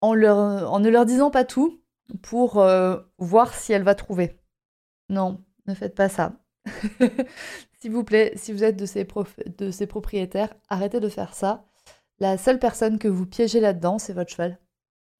en, 0.00 0.14
leur, 0.14 0.80
ne 0.80 0.88
leur 0.88 1.04
disant 1.04 1.30
pas 1.30 1.44
tout 1.44 1.82
pour 2.22 2.58
euh, 2.58 2.98
voir 3.18 3.54
si 3.54 3.72
elle 3.72 3.82
va 3.82 3.94
trouver. 3.94 4.40
Non, 5.10 5.42
ne 5.66 5.74
faites 5.74 5.94
pas 5.94 6.08
ça. 6.08 6.32
S'il 7.80 7.92
vous 7.92 8.04
plaît, 8.04 8.32
si 8.36 8.52
vous 8.52 8.64
êtes 8.64 8.76
de 8.76 8.86
ces, 8.86 9.06
de 9.58 9.70
ces 9.70 9.86
propriétaires, 9.86 10.54
arrêtez 10.70 11.00
de 11.00 11.08
faire 11.10 11.34
ça. 11.34 11.66
La 12.18 12.38
seule 12.38 12.58
personne 12.58 12.98
que 12.98 13.08
vous 13.08 13.26
piégez 13.26 13.60
là-dedans, 13.60 13.98
c'est 13.98 14.14
votre 14.14 14.30
cheval. 14.30 14.58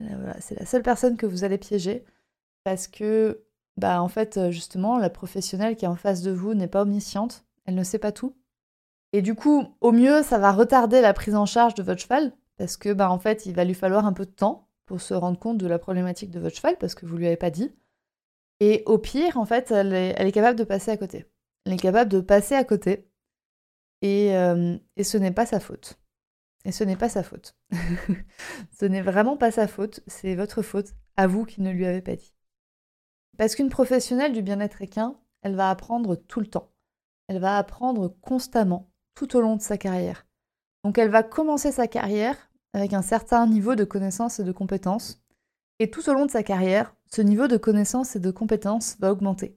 Euh, 0.03 0.33
c'est 0.41 0.59
la 0.59 0.67
seule 0.67 0.83
personne 0.83 1.17
que 1.17 1.27
vous 1.27 1.45
allez 1.45 1.59
piéger 1.59 2.05
parce 2.65 2.89
que, 2.89 3.45
bah, 3.77 4.03
en 4.03 4.09
fait, 4.09 4.37
euh, 4.37 4.51
justement, 4.51 4.99
la 4.99 5.11
professionnelle 5.11 5.77
qui 5.77 5.85
est 5.85 5.89
en 5.89 5.97
face 5.97 6.23
de 6.23 6.33
vous 6.33 6.55
n'est 6.55 6.69
pas 6.69 6.83
omnisciente, 6.83 7.45
elle 7.67 7.75
ne 7.75 7.85
sait 7.85 7.99
pas 7.99 8.13
tout. 8.13 8.37
Et 9.13 9.23
du 9.23 9.35
coup, 9.35 9.65
au 9.81 9.93
mieux, 9.93 10.23
ça 10.23 10.39
va 10.39 10.53
retarder 10.53 11.01
la 11.01 11.13
prise 11.13 11.37
en 11.37 11.47
charge 11.47 11.75
de 11.75 11.83
votre 11.83 12.01
cheval 12.01 12.33
parce 12.57 12.77
que, 12.77 12.93
bah, 12.93 13.11
en 13.11 13.19
fait, 13.19 13.47
il 13.47 13.55
va 13.55 13.65
lui 13.65 13.75
falloir 13.75 14.07
un 14.07 14.13
peu 14.13 14.27
de 14.27 14.31
temps 14.31 14.69
pour 14.87 15.01
se 15.01 15.15
rendre 15.15 15.39
compte 15.39 15.59
de 15.59 15.67
la 15.67 15.79
problématique 15.79 16.31
de 16.31 16.41
votre 16.41 16.57
cheval 16.57 16.77
parce 16.79 16.95
que 16.95 17.07
vous 17.07 17.17
lui 17.17 17.27
avez 17.27 17.37
pas 17.37 17.51
dit. 17.51 17.73
Et 18.61 18.83
au 18.87 18.99
pire, 18.99 19.37
en 19.37 19.45
fait, 19.45 19.71
elle 19.71 19.93
est, 19.93 20.33
capable 20.33 20.59
de 20.59 20.65
passer 20.65 20.91
à 20.91 20.97
côté. 20.97 21.27
Elle 21.65 21.75
est 21.75 21.79
capable 21.79 22.11
de 22.11 22.21
passer 22.21 22.55
à 22.55 22.65
côté. 22.65 23.09
Et, 24.03 24.37
euh, 24.37 24.77
et 24.97 25.05
ce 25.05 25.19
n'est 25.19 25.33
pas 25.33 25.47
sa 25.47 25.61
faute. 25.61 25.99
Et 26.65 26.73
ce 26.73 26.85
n'est 26.85 26.97
pas 26.97 27.09
sa 27.09 27.23
faute. 27.23 27.57
ce 28.79 28.85
n'est 28.87 29.03
vraiment 29.03 29.37
pas 29.37 29.51
sa 29.51 29.69
faute, 29.69 30.01
c'est 30.07 30.35
votre 30.35 30.63
faute, 30.63 30.95
à 31.17 31.27
vous 31.27 31.45
qui 31.45 31.61
ne 31.61 31.71
lui 31.71 31.87
avez 31.87 32.01
pas 32.01 32.17
dit. 32.17 32.35
Parce 33.37 33.55
qu'une 33.55 33.69
professionnelle 33.69 34.33
du 34.33 34.43
bien-être 34.43 34.81
équin, 34.81 35.19
elle 35.43 35.57
va 35.57 35.71
apprendre 35.71 36.17
tout 36.17 36.41
le 36.41 36.47
temps. 36.47 36.73
Elle 37.29 37.41
va 37.41 37.59
apprendre 37.59 38.09
constamment, 38.21 38.91
tout 39.15 39.37
au 39.37 39.41
long 39.41 39.57
de 39.57 39.63
sa 39.63 39.77
carrière. 39.77 40.27
Donc 40.85 40.99
elle 40.99 41.11
va 41.11 41.23
commencer 41.23 41.73
sa 41.73 41.87
carrière 41.87 42.51
avec 42.73 42.93
un 42.93 43.03
certain 43.03 43.47
niveau 43.47 43.75
de 43.75 43.85
connaissances 43.85 44.41
et 44.41 44.45
de 44.45 44.53
compétences. 44.53 45.23
Et 45.79 45.91
tout 45.91 46.09
au 46.09 46.13
long 46.13 46.27
de 46.27 46.31
sa 46.31 46.43
carrière, 46.43 46.95
ce 47.07 47.23
niveau 47.23 47.47
de 47.47 47.57
connaissances 47.57 48.17
et 48.17 48.21
de 48.21 48.31
compétences 48.31 48.97
va 49.01 49.13
augmenter. 49.13 49.57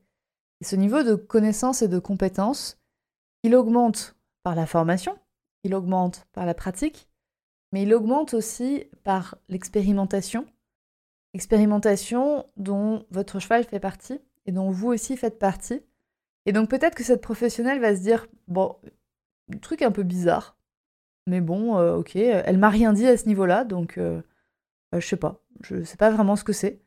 Et 0.61 0.65
ce 0.65 0.75
niveau 0.75 1.03
de 1.03 1.15
connaissances 1.15 1.81
et 1.81 1.87
de 1.87 1.99
compétences, 1.99 2.79
il 3.43 3.55
augmente 3.55 4.15
par 4.43 4.55
la 4.55 4.65
formation, 4.65 5.17
il 5.63 5.75
augmente 5.75 6.27
par 6.33 6.45
la 6.45 6.53
pratique, 6.53 7.09
mais 7.71 7.83
il 7.83 7.93
augmente 7.93 8.33
aussi 8.33 8.85
par 9.03 9.37
l'expérimentation. 9.49 10.45
Expérimentation 11.33 12.45
dont 12.55 13.05
votre 13.11 13.39
cheval 13.39 13.63
fait 13.63 13.79
partie 13.79 14.19
et 14.45 14.51
dont 14.51 14.71
vous 14.71 14.87
aussi 14.87 15.17
faites 15.17 15.39
partie. 15.39 15.81
Et 16.45 16.53
donc 16.53 16.69
peut-être 16.69 16.95
que 16.95 17.03
cette 17.03 17.21
professionnelle 17.21 17.81
va 17.81 17.95
se 17.95 18.01
dire, 18.01 18.27
bon, 18.47 18.77
truc 19.61 19.81
un 19.81 19.91
peu 19.91 20.03
bizarre, 20.03 20.57
mais 21.27 21.41
bon, 21.41 21.77
euh, 21.77 21.97
ok, 21.97 22.15
elle 22.15 22.57
m'a 22.57 22.69
rien 22.69 22.93
dit 22.93 23.07
à 23.07 23.17
ce 23.17 23.25
niveau-là, 23.27 23.65
donc 23.65 23.97
euh, 23.97 24.21
bah, 24.91 24.99
je 24.99 25.07
sais 25.07 25.17
pas, 25.17 25.43
je 25.61 25.83
sais 25.83 25.97
pas 25.97 26.09
vraiment 26.09 26.35
ce 26.35 26.45
que 26.45 26.53
c'est. 26.53 26.81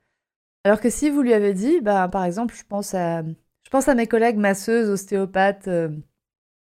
Alors 0.64 0.80
que 0.80 0.90
si 0.90 1.10
vous 1.10 1.22
lui 1.22 1.34
avez 1.34 1.54
dit, 1.54 1.80
bah, 1.80 2.08
par 2.08 2.24
exemple, 2.24 2.54
je 2.54 2.64
pense 2.64 2.94
à, 2.94 3.22
je 3.22 3.70
pense 3.70 3.88
à 3.88 3.94
mes 3.94 4.06
collègues 4.06 4.36
masseuses, 4.38 4.90
ostéopathes, 4.90 5.68
euh, 5.68 5.90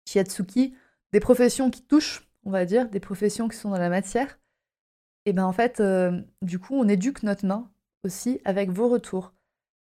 shiatsuki, 0.09 0.75
des 1.15 1.21
professions 1.21 1.71
qui 1.71 1.81
touchent, 1.81 2.29
on 2.45 2.51
va 2.51 2.65
dire, 2.65 2.89
des 2.91 2.99
professions 2.99 3.47
qui 3.47 3.57
sont 3.57 3.71
dans 3.71 3.79
la 3.79 3.89
matière, 3.89 4.41
et 5.27 5.33
ben 5.33 5.45
en 5.45 5.53
fait, 5.53 5.79
euh, 5.79 6.21
du 6.43 6.59
coup, 6.59 6.75
on 6.75 6.89
éduque 6.89 7.23
notre 7.23 7.47
main 7.47 7.71
aussi 8.03 8.41
avec 8.45 8.71
vos 8.71 8.89
retours. 8.89 9.33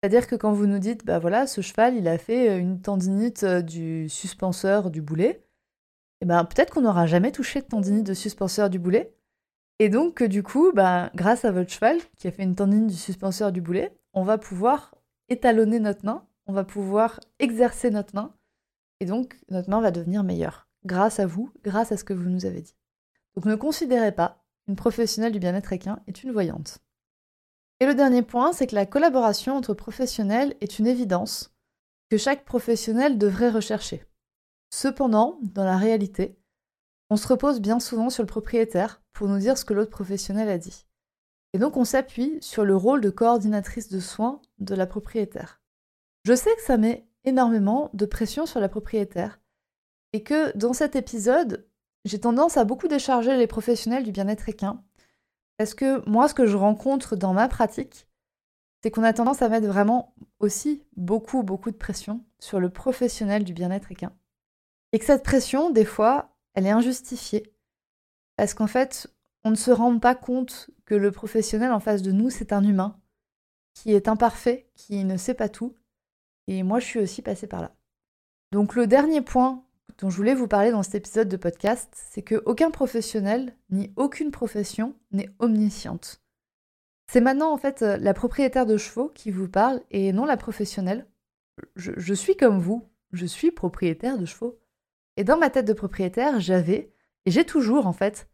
C'est-à-dire 0.00 0.28
que 0.28 0.36
quand 0.36 0.52
vous 0.52 0.68
nous 0.68 0.78
dites, 0.78 1.04
bah 1.04 1.18
voilà, 1.18 1.48
ce 1.48 1.60
cheval, 1.60 1.96
il 1.96 2.06
a 2.06 2.18
fait 2.18 2.50
euh, 2.50 2.58
une 2.60 2.80
tendinite 2.80 3.42
euh, 3.42 3.62
du 3.62 4.08
suspenseur 4.08 4.92
du 4.92 5.02
boulet, 5.02 5.44
et 6.20 6.24
ben 6.24 6.44
peut-être 6.44 6.72
qu'on 6.72 6.82
n'aura 6.82 7.06
jamais 7.06 7.32
touché 7.32 7.62
de 7.62 7.66
tendinite 7.66 8.06
de 8.06 8.14
suspenseur 8.14 8.70
du 8.70 8.78
boulet. 8.78 9.12
Et 9.80 9.88
donc, 9.88 10.22
du 10.22 10.44
coup, 10.44 10.70
bah, 10.72 11.10
grâce 11.16 11.44
à 11.44 11.50
votre 11.50 11.72
cheval 11.72 11.98
qui 12.16 12.28
a 12.28 12.30
fait 12.30 12.44
une 12.44 12.54
tendinite 12.54 12.90
du 12.90 12.96
suspenseur 12.96 13.50
du 13.50 13.60
boulet, 13.60 13.92
on 14.14 14.22
va 14.22 14.38
pouvoir 14.38 14.94
étalonner 15.30 15.80
notre 15.80 16.04
main, 16.04 16.28
on 16.46 16.52
va 16.52 16.62
pouvoir 16.62 17.18
exercer 17.40 17.90
notre 17.90 18.14
main, 18.14 18.36
et 19.00 19.04
donc 19.04 19.36
notre 19.50 19.68
main 19.68 19.80
va 19.80 19.90
devenir 19.90 20.22
meilleure 20.22 20.67
grâce 20.84 21.20
à 21.20 21.26
vous, 21.26 21.50
grâce 21.62 21.92
à 21.92 21.96
ce 21.96 22.04
que 22.04 22.12
vous 22.12 22.28
nous 22.28 22.46
avez 22.46 22.62
dit. 22.62 22.76
Donc 23.34 23.44
ne 23.44 23.54
considérez 23.54 24.12
pas 24.12 24.44
une 24.66 24.76
professionnelle 24.76 25.32
du 25.32 25.38
bien-être 25.38 25.72
équin 25.72 26.00
est 26.06 26.22
une 26.22 26.32
voyante. 26.32 26.78
Et 27.80 27.86
le 27.86 27.94
dernier 27.94 28.22
point, 28.22 28.52
c'est 28.52 28.66
que 28.66 28.74
la 28.74 28.86
collaboration 28.86 29.56
entre 29.56 29.74
professionnels 29.74 30.56
est 30.60 30.78
une 30.78 30.86
évidence 30.86 31.54
que 32.10 32.16
chaque 32.16 32.44
professionnel 32.44 33.18
devrait 33.18 33.50
rechercher. 33.50 34.04
Cependant, 34.70 35.38
dans 35.42 35.64
la 35.64 35.76
réalité, 35.76 36.38
on 37.10 37.16
se 37.16 37.28
repose 37.28 37.60
bien 37.60 37.80
souvent 37.80 38.10
sur 38.10 38.22
le 38.22 38.28
propriétaire 38.28 39.00
pour 39.12 39.28
nous 39.28 39.38
dire 39.38 39.56
ce 39.56 39.64
que 39.64 39.74
l'autre 39.74 39.90
professionnel 39.90 40.48
a 40.48 40.58
dit. 40.58 40.86
Et 41.54 41.58
donc 41.58 41.76
on 41.76 41.84
s'appuie 41.84 42.38
sur 42.42 42.64
le 42.64 42.76
rôle 42.76 43.00
de 43.00 43.10
coordinatrice 43.10 43.88
de 43.88 44.00
soins 44.00 44.42
de 44.58 44.74
la 44.74 44.86
propriétaire. 44.86 45.62
Je 46.24 46.34
sais 46.34 46.54
que 46.56 46.62
ça 46.62 46.76
met 46.76 47.08
énormément 47.24 47.90
de 47.94 48.04
pression 48.04 48.44
sur 48.44 48.60
la 48.60 48.68
propriétaire 48.68 49.40
et 50.12 50.22
que 50.22 50.56
dans 50.56 50.72
cet 50.72 50.96
épisode, 50.96 51.68
j'ai 52.04 52.20
tendance 52.20 52.56
à 52.56 52.64
beaucoup 52.64 52.88
décharger 52.88 53.36
les 53.36 53.46
professionnels 53.46 54.04
du 54.04 54.12
bien-être 54.12 54.48
équin. 54.48 54.82
Parce 55.56 55.74
que 55.74 56.08
moi, 56.08 56.28
ce 56.28 56.34
que 56.34 56.46
je 56.46 56.56
rencontre 56.56 57.16
dans 57.16 57.34
ma 57.34 57.48
pratique, 57.48 58.08
c'est 58.82 58.90
qu'on 58.90 59.02
a 59.02 59.12
tendance 59.12 59.42
à 59.42 59.48
mettre 59.48 59.66
vraiment 59.66 60.14
aussi 60.38 60.84
beaucoup, 60.96 61.42
beaucoup 61.42 61.70
de 61.70 61.76
pression 61.76 62.24
sur 62.38 62.60
le 62.60 62.70
professionnel 62.70 63.44
du 63.44 63.52
bien-être 63.52 63.90
équin. 63.90 64.12
Et 64.92 64.98
que 64.98 65.04
cette 65.04 65.24
pression, 65.24 65.70
des 65.70 65.84
fois, 65.84 66.36
elle 66.54 66.66
est 66.66 66.70
injustifiée. 66.70 67.52
Parce 68.36 68.54
qu'en 68.54 68.68
fait, 68.68 69.08
on 69.44 69.50
ne 69.50 69.56
se 69.56 69.70
rend 69.70 69.98
pas 69.98 70.14
compte 70.14 70.70
que 70.84 70.94
le 70.94 71.10
professionnel 71.10 71.72
en 71.72 71.80
face 71.80 72.02
de 72.02 72.12
nous, 72.12 72.30
c'est 72.30 72.52
un 72.52 72.62
humain 72.62 73.00
qui 73.74 73.92
est 73.92 74.08
imparfait, 74.08 74.70
qui 74.74 75.04
ne 75.04 75.16
sait 75.16 75.34
pas 75.34 75.48
tout. 75.48 75.74
Et 76.46 76.62
moi, 76.62 76.80
je 76.80 76.86
suis 76.86 77.00
aussi 77.00 77.20
passée 77.20 77.46
par 77.46 77.60
là. 77.60 77.74
Donc 78.52 78.74
le 78.74 78.86
dernier 78.86 79.20
point 79.20 79.64
dont 79.98 80.10
je 80.10 80.16
voulais 80.16 80.34
vous 80.34 80.48
parler 80.48 80.70
dans 80.70 80.82
cet 80.82 80.94
épisode 80.94 81.28
de 81.28 81.36
podcast, 81.36 81.88
c'est 81.92 82.22
que 82.22 82.40
aucun 82.46 82.70
professionnel 82.70 83.56
ni 83.70 83.92
aucune 83.96 84.30
profession 84.30 84.94
n'est 85.10 85.30
omnisciente. 85.38 86.22
C'est 87.10 87.20
maintenant 87.20 87.52
en 87.52 87.56
fait 87.56 87.82
euh, 87.82 87.96
la 87.96 88.14
propriétaire 88.14 88.66
de 88.66 88.76
chevaux 88.76 89.08
qui 89.08 89.30
vous 89.30 89.48
parle 89.48 89.82
et 89.90 90.12
non 90.12 90.24
la 90.24 90.36
professionnelle. 90.36 91.06
Je, 91.74 92.14
suis 92.14 92.36
comme 92.36 92.60
vous, 92.60 92.88
je 93.12 93.26
suis 93.26 93.50
propriétaire 93.50 94.18
de 94.18 94.26
chevaux. 94.26 94.60
Et 95.16 95.24
dans 95.24 95.38
ma 95.38 95.50
tête 95.50 95.66
de 95.66 95.72
propriétaire, 95.72 96.38
j'avais, 96.38 96.92
et 97.26 97.32
j'ai 97.32 97.44
toujours 97.44 97.88
en 97.88 97.92
fait, 97.92 98.28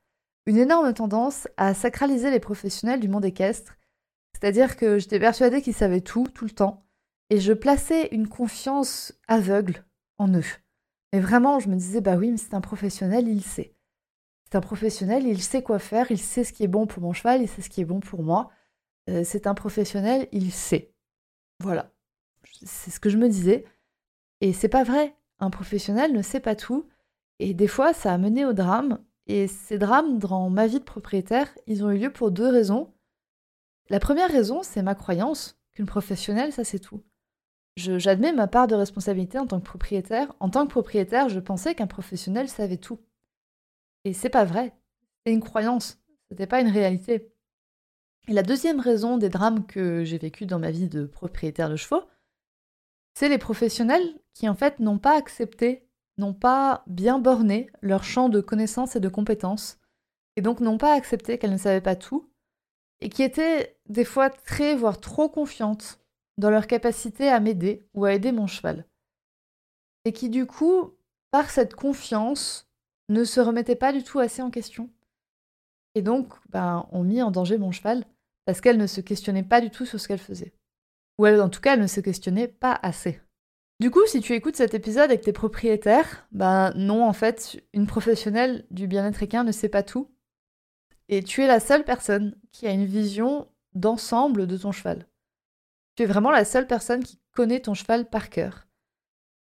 une 0.45 0.59
énorme 0.59 0.93
tendance 0.93 1.49
à 1.57 1.73
sacraliser 1.73 2.31
les 2.31 2.41
professionnels 2.41 3.01
du 3.01 3.09
monde 3.09 3.25
équestre. 3.25 3.79
C'est-à-dire 4.35 4.77
que 4.77 4.99
j'étais 4.99 5.21
persuadée 5.21 5.63
qu'ils 5.63 5.75
savaient 5.75 6.03
tout, 6.03 6.27
tout 6.35 6.45
le 6.45 6.51
temps, 6.51 6.85
et 7.31 7.41
je 7.41 7.55
plaçais 7.55 8.09
une 8.13 8.29
confiance 8.29 9.15
aveugle 9.27 9.87
en 10.19 10.29
eux. 10.35 10.45
Mais 11.15 11.21
vraiment, 11.21 11.61
je 11.61 11.69
me 11.69 11.77
disais, 11.77 12.01
bah 12.01 12.17
oui, 12.17 12.33
mais 12.33 12.37
c'est 12.37 12.55
un 12.55 12.61
professionnel, 12.61 13.29
il 13.29 13.41
sait. 13.41 13.77
C'est 14.47 14.57
un 14.57 14.61
professionnel, 14.61 15.25
il 15.29 15.41
sait 15.41 15.63
quoi 15.63 15.79
faire, 15.79 16.11
il 16.11 16.19
sait 16.19 16.43
ce 16.43 16.53
qui 16.53 16.65
est 16.65 16.69
bon 16.69 16.89
pour 16.89 17.05
mon 17.05 17.13
cheval, 17.13 17.41
il 17.41 17.47
sait 17.49 17.63
ce 17.63 17.71
qui 17.71 17.81
est 17.81 17.85
bon 17.85 18.01
pour 18.01 18.25
moi. 18.25 18.51
Euh, 19.09 19.23
c'est 19.25 19.47
un 19.47 19.55
professionnel, 19.55 20.27
il 20.33 20.51
sait. 20.51 20.93
Voilà. 21.61 21.93
C'est 22.65 22.91
ce 22.91 22.99
que 22.99 23.11
je 23.11 23.17
me 23.17 23.29
disais. 23.29 23.65
Et 24.41 24.53
c'est 24.53 24.69
pas 24.69 24.83
vrai. 24.83 25.15
Un 25.39 25.51
professionnel 25.51 26.13
ne 26.13 26.21
sait 26.21 26.41
pas 26.41 26.57
tout. 26.57 26.89
Et 27.39 27.55
des 27.55 27.69
fois, 27.69 27.93
ça 27.93 28.13
a 28.13 28.19
mené 28.19 28.45
au 28.45 28.53
drame. 28.53 28.99
Et 29.29 29.47
ces 29.47 29.79
drames 29.79 30.19
dans 30.19 30.51
ma 30.51 30.67
vie 30.67 30.81
de 30.81 30.85
propriétaire, 30.85 31.57
ils 31.69 31.85
ont 31.85 31.93
eu 31.93 31.99
lieu 31.99 32.13
pour 32.13 32.33
deux 32.33 32.49
raisons. 32.49 32.93
La 33.89 34.01
première 34.01 34.33
raison, 34.33 34.65
c'est 34.65 34.83
ma 34.83 34.97
croyance 34.97 35.61
qu'une 35.75 35.87
professionnelle, 35.87 36.53
ça 36.53 36.65
c'est 36.65 36.81
tout. 36.81 37.05
J'admets 37.77 38.33
ma 38.33 38.47
part 38.47 38.69
de 38.69 38.75
responsabilité 38.75 39.39
en 39.39 39.47
tant 39.47 39.59
que 39.59 39.67
propriétaire. 39.67 40.33
En 40.39 40.49
tant 40.49 40.65
que 40.65 40.71
propriétaire, 40.71 41.29
je 41.29 41.41
pensais 41.41 41.75
qu'un 41.75 41.89
professionnel 41.89 42.49
savait 42.49 42.77
tout. 42.77 43.01
Et 44.05 44.13
c'est 44.13 44.31
pas 44.31 44.45
vrai. 44.45 44.77
C'est 45.25 45.33
une 45.33 45.43
croyance. 45.43 45.99
C'était 46.31 46.47
pas 46.47 46.61
une 46.61 46.69
réalité. 46.69 47.33
Et 48.29 48.33
la 48.33 48.43
deuxième 48.43 48.81
raison 48.81 49.19
des 49.19 49.29
drames 49.29 49.67
que 49.67 50.05
j'ai 50.05 50.19
vécus 50.19 50.47
dans 50.47 50.59
ma 50.59 50.71
vie 50.71 50.89
de 50.89 51.05
propriétaire 51.05 51.69
de 51.69 51.77
chevaux, 51.77 52.03
c'est 53.15 53.29
les 53.29 53.39
professionnels 53.39 54.21
qui 54.33 54.49
en 54.49 54.55
fait 54.55 54.81
n'ont 54.81 54.99
pas 54.99 55.17
accepté, 55.17 55.87
n'ont 56.17 56.35
pas 56.35 56.85
bien 56.87 57.19
borné 57.19 57.71
leur 57.83 58.03
champ 58.03 58.29
de 58.29 58.41
connaissances 58.41 58.97
et 58.97 59.01
de 59.01 59.09
compétences, 59.09 59.79
et 60.37 60.43
donc 60.43 60.61
n'ont 60.61 60.79
pas 60.79 60.95
accepté 60.95 61.39
qu'elles 61.39 61.53
ne 61.53 61.59
savaient 61.59 61.81
pas 61.81 61.97
tout, 61.97 62.31
et 63.01 63.09
qui 63.09 63.23
étaient 63.23 63.79
des 63.89 64.05
fois 64.05 64.31
très, 64.31 64.75
voire 64.75 65.01
trop 65.01 65.29
confiantes 65.29 66.04
dans 66.39 66.51
leur 66.51 66.67
capacité 66.67 67.29
à 67.29 67.41
m'aider 67.41 67.87
ou 67.95 68.05
à 68.05 68.13
aider 68.13 68.33
mon 68.33 68.47
cheval. 68.47 68.87
Et 70.05 70.13
qui 70.13 70.29
du 70.29 70.47
coup, 70.47 70.95
par 71.31 71.51
cette 71.51 71.75
confiance, 71.75 72.69
ne 73.09 73.25
se 73.25 73.41
remettait 73.41 73.77
pas 73.77 73.93
du 73.93 74.03
tout 74.03 74.19
assez 74.19 74.43
en 74.43 74.51
question. 74.51 74.91
Et 75.95 76.03
donc, 76.03 76.35
ben, 76.49 76.87
ont 76.91 77.05
mis 77.05 77.23
en 77.23 77.31
danger 77.31 77.59
mon 77.59 77.71
cheval 77.71 78.05
parce 78.45 78.61
qu'elle 78.61 78.79
ne 78.79 78.87
se 78.87 79.01
questionnait 79.01 79.43
pas 79.43 79.61
du 79.61 79.71
tout 79.71 79.87
sur 79.87 80.01
ce 80.01 80.09
qu'elle 80.09 80.19
faisait. 80.19 80.55
Ou 81.19 81.27
elle, 81.27 81.41
en 81.41 81.49
tout 81.49 81.61
cas, 81.61 81.75
elle 81.75 81.81
ne 81.81 81.87
se 81.87 82.01
questionnait 82.01 82.49
pas 82.49 82.79
assez. 82.83 83.21
Du 83.81 83.91
coup, 83.91 84.07
si 84.07 84.21
tu 84.21 84.35
écoutes 84.35 84.57
cet 84.57 84.75
épisode 84.75 85.05
avec 85.05 85.23
tes 85.23 85.33
propriétaires, 85.33 86.27
ben 86.33 86.73
non, 86.77 87.05
en 87.05 87.13
fait, 87.13 87.63
une 87.73 87.87
professionnelle 87.87 88.67
du 88.71 88.87
bien-être 88.87 89.23
équin 89.23 89.45
ne 89.45 89.53
sait 89.53 89.69
pas 89.69 89.83
tout. 89.83 90.11
Et 91.09 91.23
tu 91.23 91.43
es 91.43 91.47
la 91.47 91.61
seule 91.61 91.85
personne 91.85 92.37
qui 92.53 92.67
a 92.67 92.71
une 92.71 92.87
vision 92.87 93.49
d'ensemble 93.75 94.47
de 94.47 94.57
ton 94.57 94.73
cheval. 94.73 95.07
Tu 95.97 96.03
es 96.03 96.07
vraiment 96.07 96.31
la 96.31 96.45
seule 96.45 96.67
personne 96.67 97.05
qui 97.05 97.21
connaît 97.33 97.61
ton 97.61 97.75
cheval 97.75 98.09
par 98.09 98.31
cœur. 98.31 98.67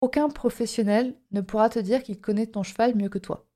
Aucun 0.01 0.29
professionnel 0.29 1.15
ne 1.31 1.41
pourra 1.41 1.69
te 1.69 1.79
dire 1.79 2.03
qu'il 2.03 2.19
connaît 2.19 2.47
ton 2.47 2.63
cheval 2.63 2.95
mieux 2.95 3.09
que 3.09 3.19
toi. 3.19 3.47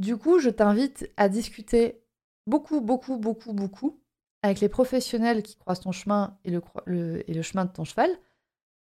Du 0.00 0.16
coup, 0.16 0.38
je 0.38 0.50
t'invite 0.50 1.10
à 1.16 1.28
discuter 1.28 2.02
beaucoup, 2.46 2.80
beaucoup, 2.80 3.18
beaucoup, 3.18 3.52
beaucoup 3.52 4.00
avec 4.42 4.60
les 4.60 4.68
professionnels 4.68 5.42
qui 5.42 5.56
croisent 5.56 5.80
ton 5.80 5.92
chemin 5.92 6.38
et 6.44 6.50
le, 6.50 7.42
chemin 7.42 7.64
de 7.64 7.72
ton 7.72 7.84
cheval 7.84 8.10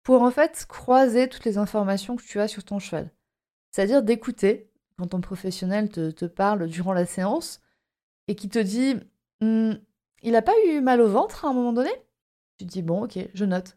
pour 0.02 0.23
en 0.23 0.30
fait 0.30 0.64
croiser 0.68 1.28
toutes 1.28 1.44
les 1.44 1.58
informations 1.58 2.16
que 2.16 2.23
tu 2.23 2.40
as 2.40 2.49
sur 2.49 2.64
ton 2.64 2.78
cheval. 2.78 3.11
C'est-à-dire 3.70 4.02
d'écouter 4.02 4.70
quand 4.97 5.08
ton 5.08 5.20
professionnel 5.20 5.90
te, 5.90 6.25
parle 6.25 6.66
durant 6.68 6.92
la 6.92 7.06
séance 7.06 7.61
et 8.28 8.35
qui 8.35 8.49
te 8.49 8.58
dit 8.58 8.97
«Hmm, 9.40 9.75
Il 10.23 10.32
n'a 10.32 10.42
pas 10.42 10.54
eu 10.66 10.80
mal 10.80 11.00
au 11.00 11.08
ventre 11.08 11.44
à 11.44 11.49
un 11.49 11.52
moment 11.52 11.73
donné? 11.73 11.90
Tu 12.58 12.64
dis 12.64 12.82
Bon, 12.82 13.04
ok, 13.04 13.18
je 13.32 13.44
note. 13.44 13.76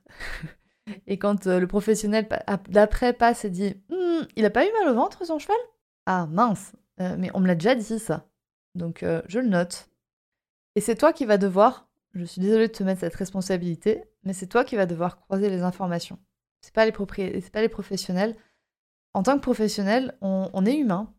et 1.07 1.17
quand 1.17 1.47
euh, 1.47 1.59
le 1.59 1.67
professionnel 1.67 2.27
d'après 2.69 3.13
passe 3.13 3.45
et 3.45 3.49
dit 3.49 3.75
«Hmm, 3.89 4.25
Il 4.35 4.43
n'a 4.43 4.49
pas 4.49 4.65
eu 4.65 4.71
mal 4.73 4.89
au 4.89 4.95
ventre 4.95 5.25
son 5.25 5.39
cheval? 5.39 5.57
Ah 6.05 6.25
mince, 6.27 6.73
euh, 6.99 7.15
mais 7.17 7.29
on 7.33 7.39
me 7.39 7.47
l'a 7.47 7.55
déjà 7.55 7.75
dit 7.75 7.99
ça. 7.99 8.27
Donc 8.75 9.03
euh, 9.03 9.21
je 9.27 9.39
le 9.39 9.47
note. 9.47 9.89
Et 10.75 10.81
c'est 10.81 10.95
toi 10.95 11.13
qui 11.13 11.25
vas 11.25 11.37
devoir, 11.37 11.89
je 12.13 12.23
suis 12.23 12.41
désolée 12.41 12.67
de 12.67 12.73
te 12.73 12.83
mettre 12.83 13.01
cette 13.01 13.15
responsabilité, 13.15 14.03
mais 14.23 14.33
c'est 14.33 14.47
toi 14.47 14.63
qui 14.63 14.75
vas 14.75 14.85
devoir 14.85 15.19
croiser 15.19 15.49
les 15.49 15.61
informations. 15.61 16.17
C'est 16.61 16.73
pas 16.73 16.85
les 16.85 16.93
c'est 17.41 17.51
pas 17.51 17.61
les 17.61 17.69
professionnels. 17.69 18.35
En 19.13 19.23
tant 19.23 19.35
que 19.35 19.41
professionnel, 19.41 20.17
on, 20.21 20.65
est 20.65 20.77
humain. 20.77 21.13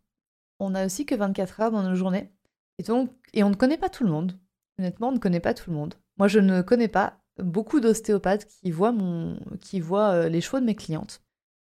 On 0.60 0.70
n'a 0.70 0.86
aussi 0.86 1.04
que 1.04 1.14
24 1.14 1.60
heures 1.60 1.70
dans 1.70 1.82
nos 1.82 1.94
journées. 1.94 2.32
Et 2.78 2.82
donc, 2.84 3.10
et 3.34 3.44
on 3.44 3.50
ne 3.50 3.54
connaît 3.54 3.76
pas 3.76 3.90
tout 3.90 4.04
le 4.04 4.10
monde. 4.10 4.38
Honnêtement, 4.78 5.08
on 5.08 5.12
ne 5.12 5.18
connaît 5.18 5.40
pas 5.40 5.52
tout 5.52 5.70
le 5.70 5.76
monde. 5.76 5.94
Moi, 6.16 6.28
je 6.28 6.38
ne 6.38 6.62
connais 6.62 6.88
pas 6.88 7.21
beaucoup 7.38 7.80
d'ostéopathes 7.80 8.46
qui 8.46 8.70
voient, 8.70 8.92
euh, 8.92 10.28
les 10.28 10.40
chevaux 10.40 10.60
de 10.60 10.64
mes 10.64 10.74
clientes. 10.74 11.22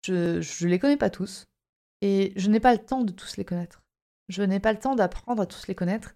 Je 0.02 0.38
ne 0.38 0.68
les 0.68 0.78
connais 0.78 0.96
pas 0.96 1.10
tous. 1.10 1.46
Et 2.02 2.32
je 2.36 2.50
n'ai 2.50 2.60
pas 2.60 2.72
le 2.72 2.84
temps 2.84 3.02
de 3.02 3.12
tous 3.12 3.36
les 3.36 3.44
connaître. 3.44 3.82
Je 4.28 4.42
n'ai 4.42 4.60
pas 4.60 4.72
le 4.72 4.78
temps 4.78 4.94
d'apprendre 4.94 5.42
à 5.42 5.46
tous 5.46 5.66
les 5.66 5.74
connaître. 5.74 6.14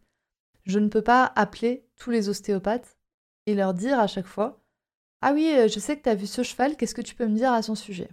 Je 0.64 0.78
ne 0.78 0.88
peux 0.88 1.02
pas 1.02 1.32
appeler 1.34 1.86
tous 1.96 2.10
les 2.10 2.28
ostéopathes 2.28 2.98
et 3.46 3.54
leur 3.54 3.72
dire 3.72 3.98
à 3.98 4.06
chaque 4.06 4.26
fois 4.26 4.62
Ah 5.22 5.32
oui, 5.32 5.50
euh, 5.56 5.68
je 5.68 5.78
sais 5.78 5.96
que 5.96 6.02
tu 6.02 6.08
as 6.10 6.14
vu 6.14 6.26
ce 6.26 6.42
cheval, 6.42 6.76
qu'est-ce 6.76 6.94
que 6.94 7.00
tu 7.00 7.14
peux 7.14 7.26
me 7.26 7.36
dire 7.36 7.52
à 7.52 7.62
son 7.62 7.74
sujet? 7.74 8.10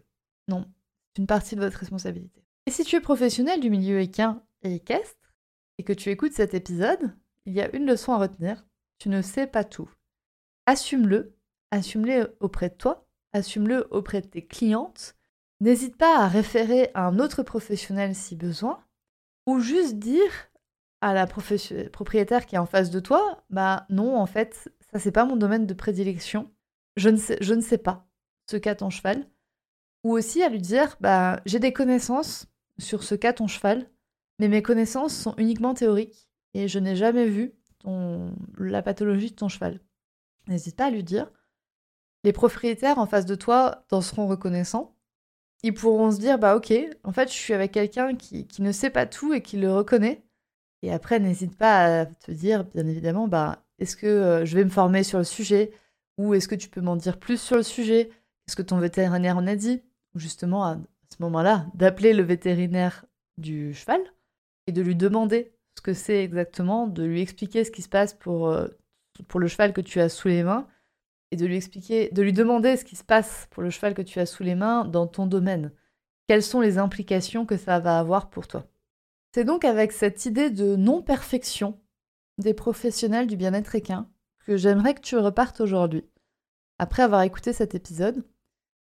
Non, 0.47 0.65
c'est 1.07 1.21
une 1.21 1.27
partie 1.27 1.55
de 1.55 1.61
votre 1.61 1.77
responsabilité. 1.77 2.45
Et 2.65 2.71
si 2.71 2.83
tu 2.85 2.95
es 2.95 3.01
professionnel 3.01 3.59
du 3.59 3.69
milieu 3.69 3.99
équin 3.99 4.41
et 4.61 4.75
équestre 4.75 5.33
et 5.77 5.83
que 5.83 5.93
tu 5.93 6.09
écoutes 6.09 6.33
cet 6.33 6.53
épisode, 6.53 7.13
il 7.45 7.53
y 7.53 7.61
a 7.61 7.75
une 7.75 7.85
leçon 7.85 8.13
à 8.13 8.17
retenir 8.17 8.65
tu 8.97 9.09
ne 9.09 9.21
sais 9.21 9.47
pas 9.47 9.63
tout. 9.63 9.89
Assume-le, 10.65 11.35
assume-le 11.71 12.37
auprès 12.39 12.69
de 12.69 12.75
toi, 12.75 13.07
assume-le 13.33 13.87
auprès 13.91 14.21
de 14.21 14.27
tes 14.27 14.45
clientes. 14.45 15.15
N'hésite 15.61 15.95
pas 15.95 16.19
à 16.19 16.27
référer 16.27 16.89
à 16.93 17.05
un 17.07 17.19
autre 17.19 17.43
professionnel 17.43 18.15
si 18.15 18.35
besoin, 18.35 18.83
ou 19.45 19.59
juste 19.59 19.95
dire 19.95 20.31
à 21.01 21.13
la 21.13 21.27
propriétaire 21.27 22.45
qui 22.45 22.55
est 22.55 22.59
en 22.59 22.65
face 22.65 22.89
de 22.89 22.99
toi, 22.99 23.43
bah 23.49 23.85
non, 23.89 24.17
en 24.17 24.25
fait, 24.25 24.71
ça 24.91 24.99
c'est 24.99 25.11
pas 25.11 25.25
mon 25.25 25.35
domaine 25.35 25.67
de 25.67 25.73
prédilection. 25.73 26.51
Je 26.97 27.09
ne 27.09 27.17
sais, 27.17 27.37
je 27.41 27.53
ne 27.53 27.61
sais 27.61 27.77
pas 27.77 28.07
ce 28.49 28.57
qu'a 28.57 28.75
ton 28.75 28.89
cheval. 28.89 29.27
Ou 30.03 30.13
aussi 30.13 30.41
à 30.41 30.49
lui 30.49 30.59
dire, 30.59 30.97
bah 30.99 31.41
j'ai 31.45 31.59
des 31.59 31.73
connaissances 31.73 32.47
sur 32.79 33.03
ce 33.03 33.15
qu'a 33.15 33.33
ton 33.33 33.47
cheval, 33.47 33.89
mais 34.39 34.47
mes 34.47 34.61
connaissances 34.61 35.15
sont 35.15 35.35
uniquement 35.37 35.73
théoriques 35.73 36.27
et 36.53 36.67
je 36.67 36.79
n'ai 36.79 36.95
jamais 36.95 37.27
vu 37.27 37.53
ton, 37.79 38.33
la 38.57 38.81
pathologie 38.81 39.31
de 39.31 39.35
ton 39.35 39.49
cheval. 39.49 39.79
N'hésite 40.47 40.75
pas 40.75 40.85
à 40.85 40.91
lui 40.91 41.03
dire. 41.03 41.31
Les 42.23 42.33
propriétaires 42.33 42.99
en 42.99 43.05
face 43.05 43.25
de 43.25 43.35
toi 43.35 43.85
t'en 43.87 44.01
seront 44.01 44.27
reconnaissants. 44.27 44.95
Ils 45.63 45.73
pourront 45.73 46.11
se 46.11 46.19
dire, 46.19 46.37
bah 46.39 46.55
ok, 46.55 46.73
en 47.03 47.11
fait 47.11 47.29
je 47.29 47.37
suis 47.37 47.53
avec 47.53 47.71
quelqu'un 47.71 48.15
qui, 48.15 48.47
qui 48.47 48.61
ne 48.61 48.71
sait 48.71 48.89
pas 48.89 49.05
tout 49.05 49.33
et 49.33 49.41
qui 49.41 49.57
le 49.57 49.73
reconnaît 49.73 50.25
et 50.85 50.91
après, 50.91 51.19
n'hésite 51.19 51.57
pas 51.57 52.01
à 52.01 52.05
te 52.05 52.31
dire, 52.31 52.63
bien 52.63 52.85
évidemment, 52.85 53.27
bah, 53.27 53.65
est-ce 53.79 53.97
que 53.97 54.05
euh, 54.05 54.45
je 54.45 54.55
vais 54.55 54.63
me 54.63 54.69
former 54.69 55.01
sur 55.01 55.17
le 55.17 55.23
sujet? 55.23 55.71
Ou 56.19 56.35
est-ce 56.35 56.47
que 56.47 56.53
tu 56.53 56.69
peux 56.69 56.79
m'en 56.79 56.95
dire 56.95 57.17
plus 57.19 57.41
sur 57.41 57.55
le 57.57 57.63
sujet? 57.63 58.09
Qu'est-ce 58.45 58.55
que 58.55 58.61
ton 58.61 58.77
vétérinaire 58.77 59.37
en 59.37 59.47
a 59.47 59.55
dit? 59.55 59.81
Ou 60.13 60.19
justement, 60.19 60.63
à, 60.63 60.77
ce 61.09 61.21
moment-là, 61.23 61.65
d'appeler 61.73 62.13
le 62.13 62.21
vétérinaire 62.21 63.05
du 63.39 63.73
cheval 63.73 63.99
et 64.67 64.71
de 64.71 64.81
lui 64.83 64.95
demander 64.95 65.53
ce 65.75 65.81
que 65.81 65.93
c'est 65.93 66.23
exactement, 66.23 66.85
de 66.85 67.03
lui 67.03 67.21
expliquer 67.21 67.63
ce 67.63 67.71
qui 67.71 67.81
se 67.81 67.89
passe 67.89 68.13
pour, 68.13 68.49
euh, 68.49 68.67
pour 69.23 69.39
le 69.39 69.47
cheval 69.47 69.73
que 69.73 69.81
tu 69.81 69.99
as 69.99 70.09
sous 70.09 70.27
les 70.27 70.43
mains 70.43 70.67
et 71.31 71.35
de 71.35 71.45
lui 71.45 71.55
expliquer, 71.55 72.09
de 72.11 72.21
lui 72.21 72.33
demander 72.33 72.77
ce 72.77 72.85
qui 72.85 72.95
se 72.95 73.03
passe 73.03 73.47
pour 73.51 73.63
le 73.63 73.69
cheval 73.69 73.93
que 73.93 74.01
tu 74.01 74.19
as 74.19 74.25
sous 74.25 74.43
les 74.43 74.55
mains 74.55 74.85
dans 74.85 75.07
ton 75.07 75.25
domaine. 75.25 75.71
Quelles 76.27 76.43
sont 76.43 76.61
les 76.61 76.77
implications 76.77 77.45
que 77.45 77.57
ça 77.57 77.79
va 77.79 77.99
avoir 77.99 78.29
pour 78.29 78.47
toi? 78.47 78.65
C'est 79.33 79.43
donc 79.43 79.65
avec 79.65 79.91
cette 79.91 80.25
idée 80.25 80.49
de 80.49 80.75
non-perfection 80.75 81.79
des 82.37 82.53
professionnels 82.53 83.27
du 83.27 83.37
bien-être 83.37 83.75
équin 83.75 84.09
que 84.45 84.57
j'aimerais 84.57 84.93
que 84.93 85.01
tu 85.01 85.17
repartes 85.17 85.59
aujourd'hui, 85.61 86.05
après 86.77 87.03
avoir 87.03 87.21
écouté 87.23 87.51
cet 87.51 87.75
épisode. 87.75 88.25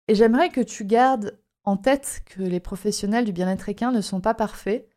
Et 0.09 0.15
j'aimerais 0.15 0.51
que 0.51 0.61
tu 0.61 0.85
gardes 0.85 1.39
en 1.65 1.77
tête 1.77 2.23
que 2.27 2.43
les 2.43 2.61
professionnels 2.61 3.25
du 3.25 3.33
bien-être 3.33 3.69
équin 3.69 3.93
ne 3.93 4.01
sont 4.01 4.21
pas 4.21 4.35
parfaits 4.35 4.89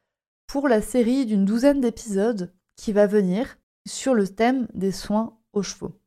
pour 0.48 0.68
la 0.68 0.82
série 0.82 1.26
d'une 1.26 1.46
douzaine 1.46 1.82
d'épisodes 1.82 2.54
qui 2.76 2.92
va 2.94 3.08
venir 3.08 3.58
sur 3.90 4.14
le 4.14 4.28
thème 4.28 4.68
des 4.74 4.92
soins 4.92 5.38
aux 5.54 5.64
chevaux. 5.64 6.00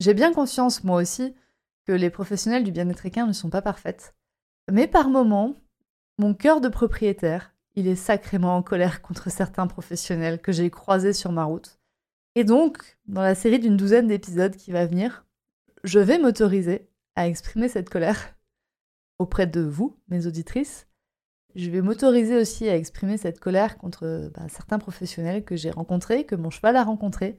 J'ai 0.00 0.14
bien 0.14 0.32
conscience, 0.32 0.84
moi 0.84 1.00
aussi, 1.00 1.34
que 1.86 1.92
les 1.92 2.10
professionnels 2.10 2.64
du 2.64 2.72
bien-être 2.72 3.06
équin 3.06 3.26
ne 3.26 3.32
sont 3.32 3.50
pas 3.50 3.62
parfaites. 3.62 4.14
Mais 4.70 4.86
par 4.86 5.08
moments, 5.10 5.54
mon 6.18 6.34
cœur 6.34 6.60
de 6.60 6.68
propriétaire 6.68 7.54
il 7.76 7.88
est 7.88 7.96
sacrément 7.96 8.56
en 8.56 8.62
colère 8.62 9.02
contre 9.02 9.30
certains 9.30 9.66
professionnels 9.66 10.40
que 10.40 10.52
j'ai 10.52 10.70
croisés 10.70 11.12
sur 11.12 11.32
ma 11.32 11.44
route. 11.44 11.80
Et 12.36 12.44
donc, 12.44 12.98
dans 13.06 13.22
la 13.22 13.34
série 13.34 13.58
d'une 13.58 13.76
douzaine 13.76 14.08
d'épisodes 14.08 14.56
qui 14.56 14.70
va 14.70 14.86
venir, 14.86 15.24
je 15.82 15.98
vais 15.98 16.18
m'autoriser 16.18 16.88
à 17.16 17.28
exprimer 17.28 17.68
cette 17.68 17.90
colère 17.90 18.34
auprès 19.18 19.46
de 19.46 19.60
vous, 19.60 19.96
mes 20.08 20.26
auditrices. 20.26 20.86
Je 21.54 21.70
vais 21.70 21.82
m'autoriser 21.82 22.36
aussi 22.36 22.68
à 22.68 22.76
exprimer 22.76 23.16
cette 23.16 23.38
colère 23.38 23.78
contre 23.78 24.30
bah, 24.34 24.46
certains 24.48 24.78
professionnels 24.78 25.44
que 25.44 25.56
j'ai 25.56 25.70
rencontrés, 25.70 26.24
que 26.24 26.34
mon 26.34 26.50
cheval 26.50 26.76
a 26.76 26.82
rencontrés, 26.84 27.38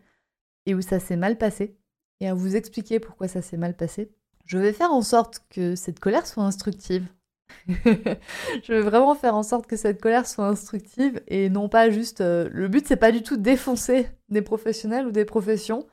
et 0.66 0.74
où 0.74 0.82
ça 0.82 1.00
s'est 1.00 1.18
mal 1.18 1.38
passé, 1.38 1.78
et 2.22 2.30
à 2.30 2.34
vous 2.34 2.56
expliquer 2.56 3.00
pourquoi 3.00 3.28
ça 3.28 3.42
s'est 3.42 3.58
mal 3.58 3.76
passé. 3.76 4.12
Je 4.46 4.58
vais 4.58 4.74
faire 4.74 4.92
en 4.92 5.02
sorte 5.02 5.44
que 5.50 5.76
cette 5.76 6.00
colère 6.00 6.28
soit 6.28 6.44
instructive, 6.44 7.08
je 7.68 8.74
veux 8.74 8.82
vraiment 8.82 9.16
faire 9.16 9.36
en 9.36 9.44
sorte 9.44 9.68
que 9.68 9.76
cette 9.76 10.02
colère 10.02 10.28
soit 10.28 10.48
instructive 10.48 11.22
et 11.28 11.50
non 11.50 11.70
pas 11.70 11.90
juste. 11.90 12.22
Euh, 12.22 12.50
le 12.52 12.68
but, 12.68 12.88
c'est 12.88 12.96
pas 12.96 13.12
du 13.12 13.22
tout 13.22 13.38
défoncer 13.38 14.08
des 14.30 14.42
professionnels 14.42 15.06
ou 15.06 15.12
des 15.12 15.26
professions. 15.26 15.86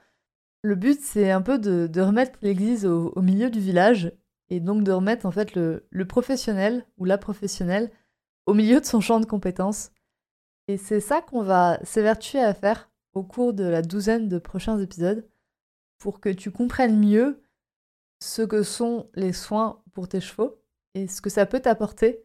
Le 0.62 0.76
but, 0.76 1.00
c'est 1.00 1.30
un 1.30 1.42
peu 1.42 1.58
de, 1.58 2.00
remettre 2.00 2.38
l'église 2.42 2.87
au, 2.87 3.20
milieu 3.20 3.50
du 3.50 3.61
village 3.61 4.12
et 4.48 4.61
donc 4.61 4.85
de 4.85 4.92
remettre 4.92 5.26
en 5.26 5.30
fait 5.30 5.54
le 5.54 6.04
professionnel 6.06 6.87
ou 6.98 7.04
la 7.04 7.18
professionnelle 7.18 7.90
au 8.46 8.55
milieu 8.55 8.81
de 8.81 8.87
son 8.87 9.00
champ 9.00 9.20
de 9.20 9.26
compétences. 9.26 9.90
Et 10.68 10.76
c'est 10.76 11.00
ça 11.00 11.20
qu'on 11.20 11.42
va 11.42 11.78
s'évertuer 11.85 12.40
à 12.40 12.55
faire 12.55 12.90
au 13.14 13.22
cours 13.22 13.52
de 13.52 13.64
la 13.64 13.83
douzaine 13.83 14.28
de 14.28 14.38
prochains 14.38 14.78
épisodes 14.78 15.28
pour 15.98 16.20
que 16.20 16.28
tu 16.28 16.50
comprennes 16.50 16.98
mieux 16.98 17.42
ce 18.20 18.42
que 18.42 18.62
sont 18.62 19.11
les 19.14 19.33
soins 19.33 19.83
pour 19.92 20.09
tes 20.09 20.20
chevaux 20.20 20.61
et 20.94 21.09
ce 21.09 21.20
que 21.20 21.31
ça 21.31 21.46
peut 21.46 21.61
t'apporter 21.61 22.22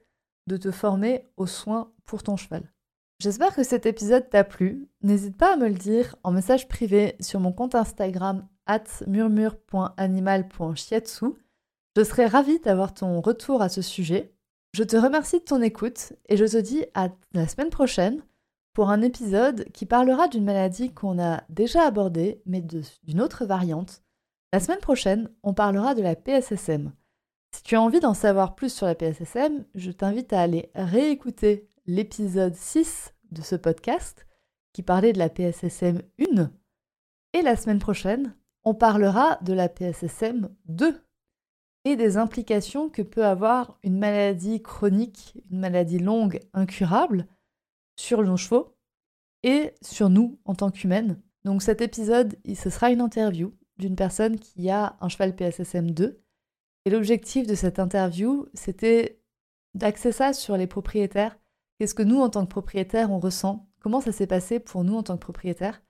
de 0.48 0.58
te 0.58 0.72
former 0.72 1.28
aux 1.38 1.48
soins 1.48 1.92
pour 2.06 2.24
ton 2.24 2.38
cheval. 2.38 2.72
J'espère 3.20 3.56
que 3.56 3.64
cet 3.64 3.88
épisode 3.88 4.30
t'a 4.30 4.44
plu. 4.44 4.88
N'hésite 5.02 5.38
pas 5.38 5.54
à 5.54 5.58
me 5.58 5.68
le 5.68 5.74
dire 5.74 6.16
en 6.24 6.32
message 6.32 6.68
privé 6.68 7.16
sur 7.20 7.40
mon 7.40 7.52
compte 7.52 7.74
Instagram 7.74 8.48
at 8.68 8.84
murmure.animal.shiatsu. 9.08 11.26
Je 11.96 12.04
serai 12.04 12.28
ravie 12.28 12.60
d'avoir 12.60 12.94
ton 12.94 13.20
retour 13.22 13.64
à 13.64 13.70
ce 13.70 13.82
sujet. 13.82 14.37
Je 14.78 14.84
te 14.84 14.96
remercie 14.96 15.40
de 15.40 15.44
ton 15.44 15.60
écoute 15.64 16.14
et 16.30 16.38
je 16.38 16.46
te 16.46 16.58
dis 16.58 16.86
à 16.94 17.10
la 17.34 17.48
semaine 17.48 17.72
prochaine 17.72 18.22
pour 18.74 18.92
un 18.92 19.02
épisode 19.02 19.66
qui 19.72 19.88
parlera 19.88 20.28
d'une 20.28 20.44
maladie 20.44 20.94
qu'on 20.94 21.18
a 21.18 21.42
déjà 21.50 21.82
abordée 21.82 22.44
mais 22.46 22.62
d'une 22.62 23.20
autre 23.20 23.48
variante. 23.48 24.04
La 24.54 24.60
semaine 24.60 24.78
prochaine, 24.78 25.32
on 25.42 25.56
parlera 25.56 25.96
de 25.96 26.04
la 26.04 26.16
PSSM. 26.16 26.94
Si 27.56 27.64
tu 27.64 27.76
as 27.76 27.82
envie 27.82 28.02
d'en 28.02 28.14
savoir 28.14 28.54
plus 28.54 28.72
sur 28.72 28.86
la 28.86 28.94
PSSM, 28.94 29.66
je 29.74 29.90
t'invite 29.90 30.32
à 30.32 30.42
aller 30.42 30.70
réécouter 30.76 31.68
l'épisode 31.88 32.54
6 32.54 33.16
de 33.32 33.42
ce 33.42 33.56
podcast 33.56 34.28
qui 34.74 34.84
parlait 34.84 35.12
de 35.12 35.18
la 35.18 35.30
PSSM 35.30 36.04
1. 36.36 36.52
Et 37.34 37.42
la 37.42 37.56
semaine 37.56 37.80
prochaine, 37.80 38.36
on 38.64 38.76
parlera 38.76 39.40
de 39.42 39.54
la 39.54 39.70
PSSM 39.70 40.50
2 40.66 41.02
des 41.96 42.18
implications 42.18 42.90
que 42.90 43.02
peut 43.02 43.26
avoir 43.26 43.78
une 43.84 43.98
maladie 43.98 44.62
chronique, 44.62 45.36
une 45.52 45.60
maladie 45.60 46.00
longue, 46.00 46.40
incurable, 46.54 47.28
sur 47.98 48.22
nos 48.24 48.38
chevaux 48.38 48.76
et 49.44 49.74
sur 49.82 50.10
nous 50.10 50.40
en 50.46 50.56
tant 50.56 50.72
qu'humaines. 50.72 51.22
Donc 51.44 51.62
cet 51.62 51.82
épisode, 51.82 52.38
ce 52.56 52.70
sera 52.70 52.92
une 52.92 53.02
interview 53.02 53.54
d'une 53.78 53.96
personne 53.96 54.40
qui 54.40 54.70
a 54.70 54.98
un 55.02 55.10
cheval 55.10 55.36
PSSM 55.36 55.92
2. 55.92 56.22
Et 56.86 56.90
l'objectif 56.90 57.48
de 57.48 57.56
cette 57.56 57.80
interview, 57.80 58.48
c'était 58.54 59.22
d'axer 59.74 60.12
ça 60.12 60.34
sur 60.34 60.58
les 60.58 60.68
propriétaires. 60.68 61.38
Qu'est-ce 61.78 61.96
que 61.96 62.04
nous, 62.04 62.20
en 62.20 62.30
tant 62.30 62.46
que 62.46 62.52
propriétaires, 62.52 63.12
on 63.12 63.20
ressent? 63.20 63.70
Comment 63.80 64.02
ça 64.02 64.12
s'est 64.12 64.28
passé 64.28 64.60
pour 64.60 64.84
nous 64.84 64.96
en 64.96 65.04
tant 65.04 65.16
que 65.16 65.24
propriétaires? 65.24 65.82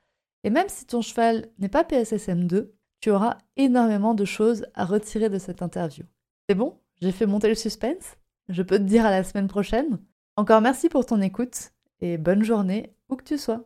Et 0.44 0.50
même 0.50 0.70
si 0.70 0.86
ton 0.86 1.02
cheval 1.02 1.50
n'est 1.60 1.70
pas 1.70 1.84
PSSM 1.84 2.48
2, 2.48 2.77
tu 3.00 3.12
auras 3.12 3.38
énormément 3.56 4.14
de 4.14 4.26
choses 4.26 4.66
à 4.74 4.86
retirer 4.86 5.30
de 5.30 5.40
cette 5.40 5.62
interview. 5.62 6.04
C'est 6.48 6.56
bon? 6.56 6.78
J'ai 7.02 7.12
fait 7.12 7.26
monter 7.26 7.50
le 7.50 7.56
suspense? 7.56 8.18
Je 8.50 8.64
peux 8.64 8.78
te 8.78 8.84
dire 8.84 9.06
à 9.06 9.12
la 9.12 9.24
semaine 9.24 9.48
prochaine. 9.48 10.00
Encore 10.36 10.62
merci 10.62 10.90
pour 10.90 11.06
ton 11.06 11.22
écoute 11.22 11.72
et 12.02 12.18
bonne 12.18 12.44
journée 12.44 12.94
où 13.10 13.16
que 13.16 13.24
tu 13.24 13.38
sois. 13.38 13.64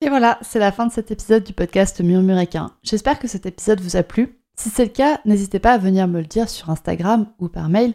et 0.00 0.08
voilà, 0.08 0.38
c'est 0.42 0.58
la 0.58 0.72
fin 0.72 0.86
de 0.86 0.92
cet 0.92 1.10
épisode 1.10 1.44
du 1.44 1.52
podcast 1.52 2.00
Murmuréquin. 2.00 2.70
J'espère 2.82 3.18
que 3.18 3.28
cet 3.28 3.46
épisode 3.46 3.80
vous 3.80 3.96
a 3.96 4.02
plu. 4.02 4.38
Si 4.56 4.68
c'est 4.70 4.84
le 4.84 4.90
cas, 4.90 5.20
n'hésitez 5.24 5.58
pas 5.58 5.72
à 5.72 5.78
venir 5.78 6.06
me 6.08 6.20
le 6.20 6.26
dire 6.26 6.48
sur 6.48 6.70
Instagram 6.70 7.26
ou 7.38 7.48
par 7.48 7.68
mail. 7.68 7.94